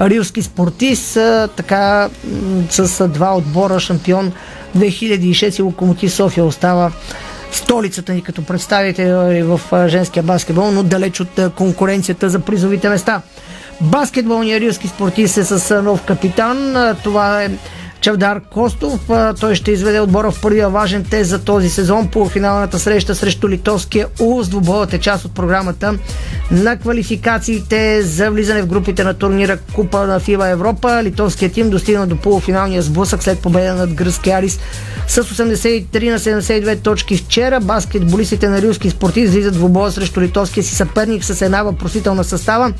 [0.00, 1.18] Рилски спортист.
[1.56, 2.08] Така
[2.70, 4.32] с два отбора шампион
[4.76, 6.92] 2006 и Локомотив София остава
[7.52, 13.22] столицата ни като представители в женския баскетбол, но далеч от конкуренцията за призовите места.
[13.80, 16.74] Баскетболният рилски спортист е с нов капитан.
[17.04, 17.50] Това е
[18.04, 19.10] Чавдар Костов.
[19.40, 23.48] Той ще изведе отбора в първия важен тест за този сезон по финалната среща срещу
[23.48, 24.48] литовския УЛС.
[24.48, 25.94] Двубоят е част от програмата
[26.50, 31.00] на квалификациите за влизане в групите на турнира Купа на ФИБА Европа.
[31.02, 34.58] Литовският тим достигна до полуфиналния сблъсък след победа над гръцкия Арис
[35.08, 37.60] с 83 на 72 точки вчера.
[37.60, 42.72] Баскетболистите на Рилски спортист излизат в обоя срещу литовския си съперник с една въпросителна състава.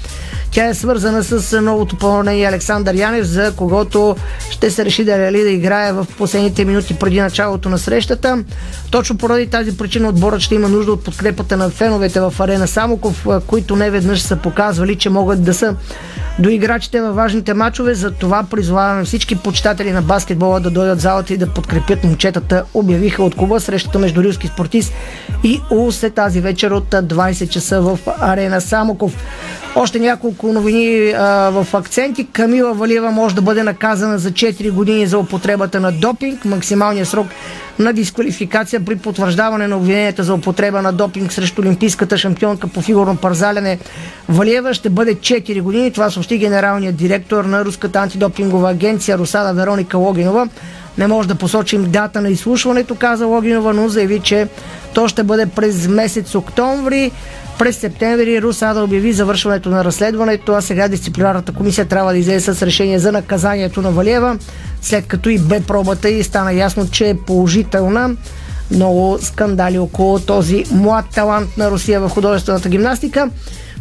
[0.50, 4.16] Тя е свързана с новото попълнение Александър Янев, за когото
[4.50, 8.44] ще се реши да ли да играе в последните минути преди началото на срещата.
[8.90, 13.26] Точно поради тази причина отборът ще има нужда от подкрепата на феновете в арена Самоков,
[13.46, 15.76] които не веднъж са показвали, че могат да са
[16.38, 17.94] до играчите във важните матчове.
[17.94, 22.64] За това призоваваме всички почитатели на баскетбола да дойдат в залата и да подкрепят момчетата.
[22.74, 24.92] Обявиха от клуба срещата между Рилски спортист
[25.44, 29.16] и УЛС е тази вечер от а, 20 часа в арена Самоков.
[29.76, 32.26] Още няколко новини а, в акценти.
[32.32, 36.44] Камила Валиева може да бъде наказана за 4 години за употребата на допинг.
[36.44, 37.26] Максималният срок
[37.78, 43.16] на дисквалификация при потвърждаване на обвиненията за употреба на допинг срещу олимпийската шампионка по фигурно
[43.16, 43.78] парзалене
[44.28, 45.90] Валиева ще бъде 4 години.
[45.90, 50.48] Това съобщи генералният директор на Руската антидопингова агенция Русада Вероника Логинова.
[50.98, 54.48] Не може да посочим дата на изслушването, каза Логинова, но заяви, че
[54.94, 57.12] то ще бъде през месец октомври.
[57.58, 62.62] През септември Русада обяви завършването на разследването, а сега дисциплинарната комисия трябва да излезе с
[62.62, 64.38] решение за наказанието на Валиева,
[64.82, 68.16] след като и бе пробата и стана ясно, че е положителна.
[68.70, 73.30] Много скандали около този млад талант на Русия в художествената гимнастика.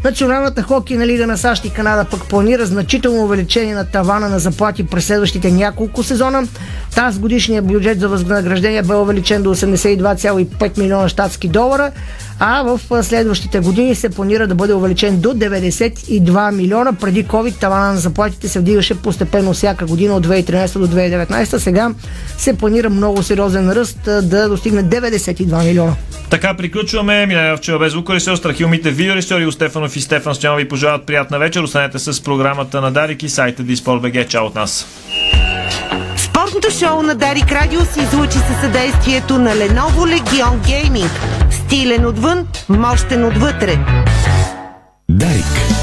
[0.04, 4.86] Националната хокейна лига на САЩ и Канада пък планира значително увеличение на тавана на заплати
[4.86, 6.48] през следващите няколко сезона.
[6.96, 11.92] Тази годишния бюджет за възнаграждение бе увеличен до 82,5 милиона щатски долара,
[12.40, 16.94] а в следващите години се планира да бъде увеличен до 92 милиона.
[16.94, 21.58] Преди COVID тавана на заплатите се вдигаше постепенно всяка година от 2013 до 2019.
[21.58, 21.92] Сега
[22.38, 25.96] се планира много сериозен ръст да достигне 92 милиона.
[26.30, 27.26] Така приключваме.
[27.26, 31.62] Милена Вчера без звукорежисьор, Страхилмите, видеорежисьор и Стефанов и Стефан Стоянов ви пожелават приятна вечер.
[31.62, 34.28] Останете с програмата на Дарик и сайта Диспорт.бг.
[34.30, 34.88] Чао от нас.
[36.18, 41.10] Спортното шоу на Дарик Радио се излучи със съдействието на Lenovo Legion Gaming.
[41.66, 43.80] Стилен отвън, мощен отвътре.
[45.10, 45.83] Дарик.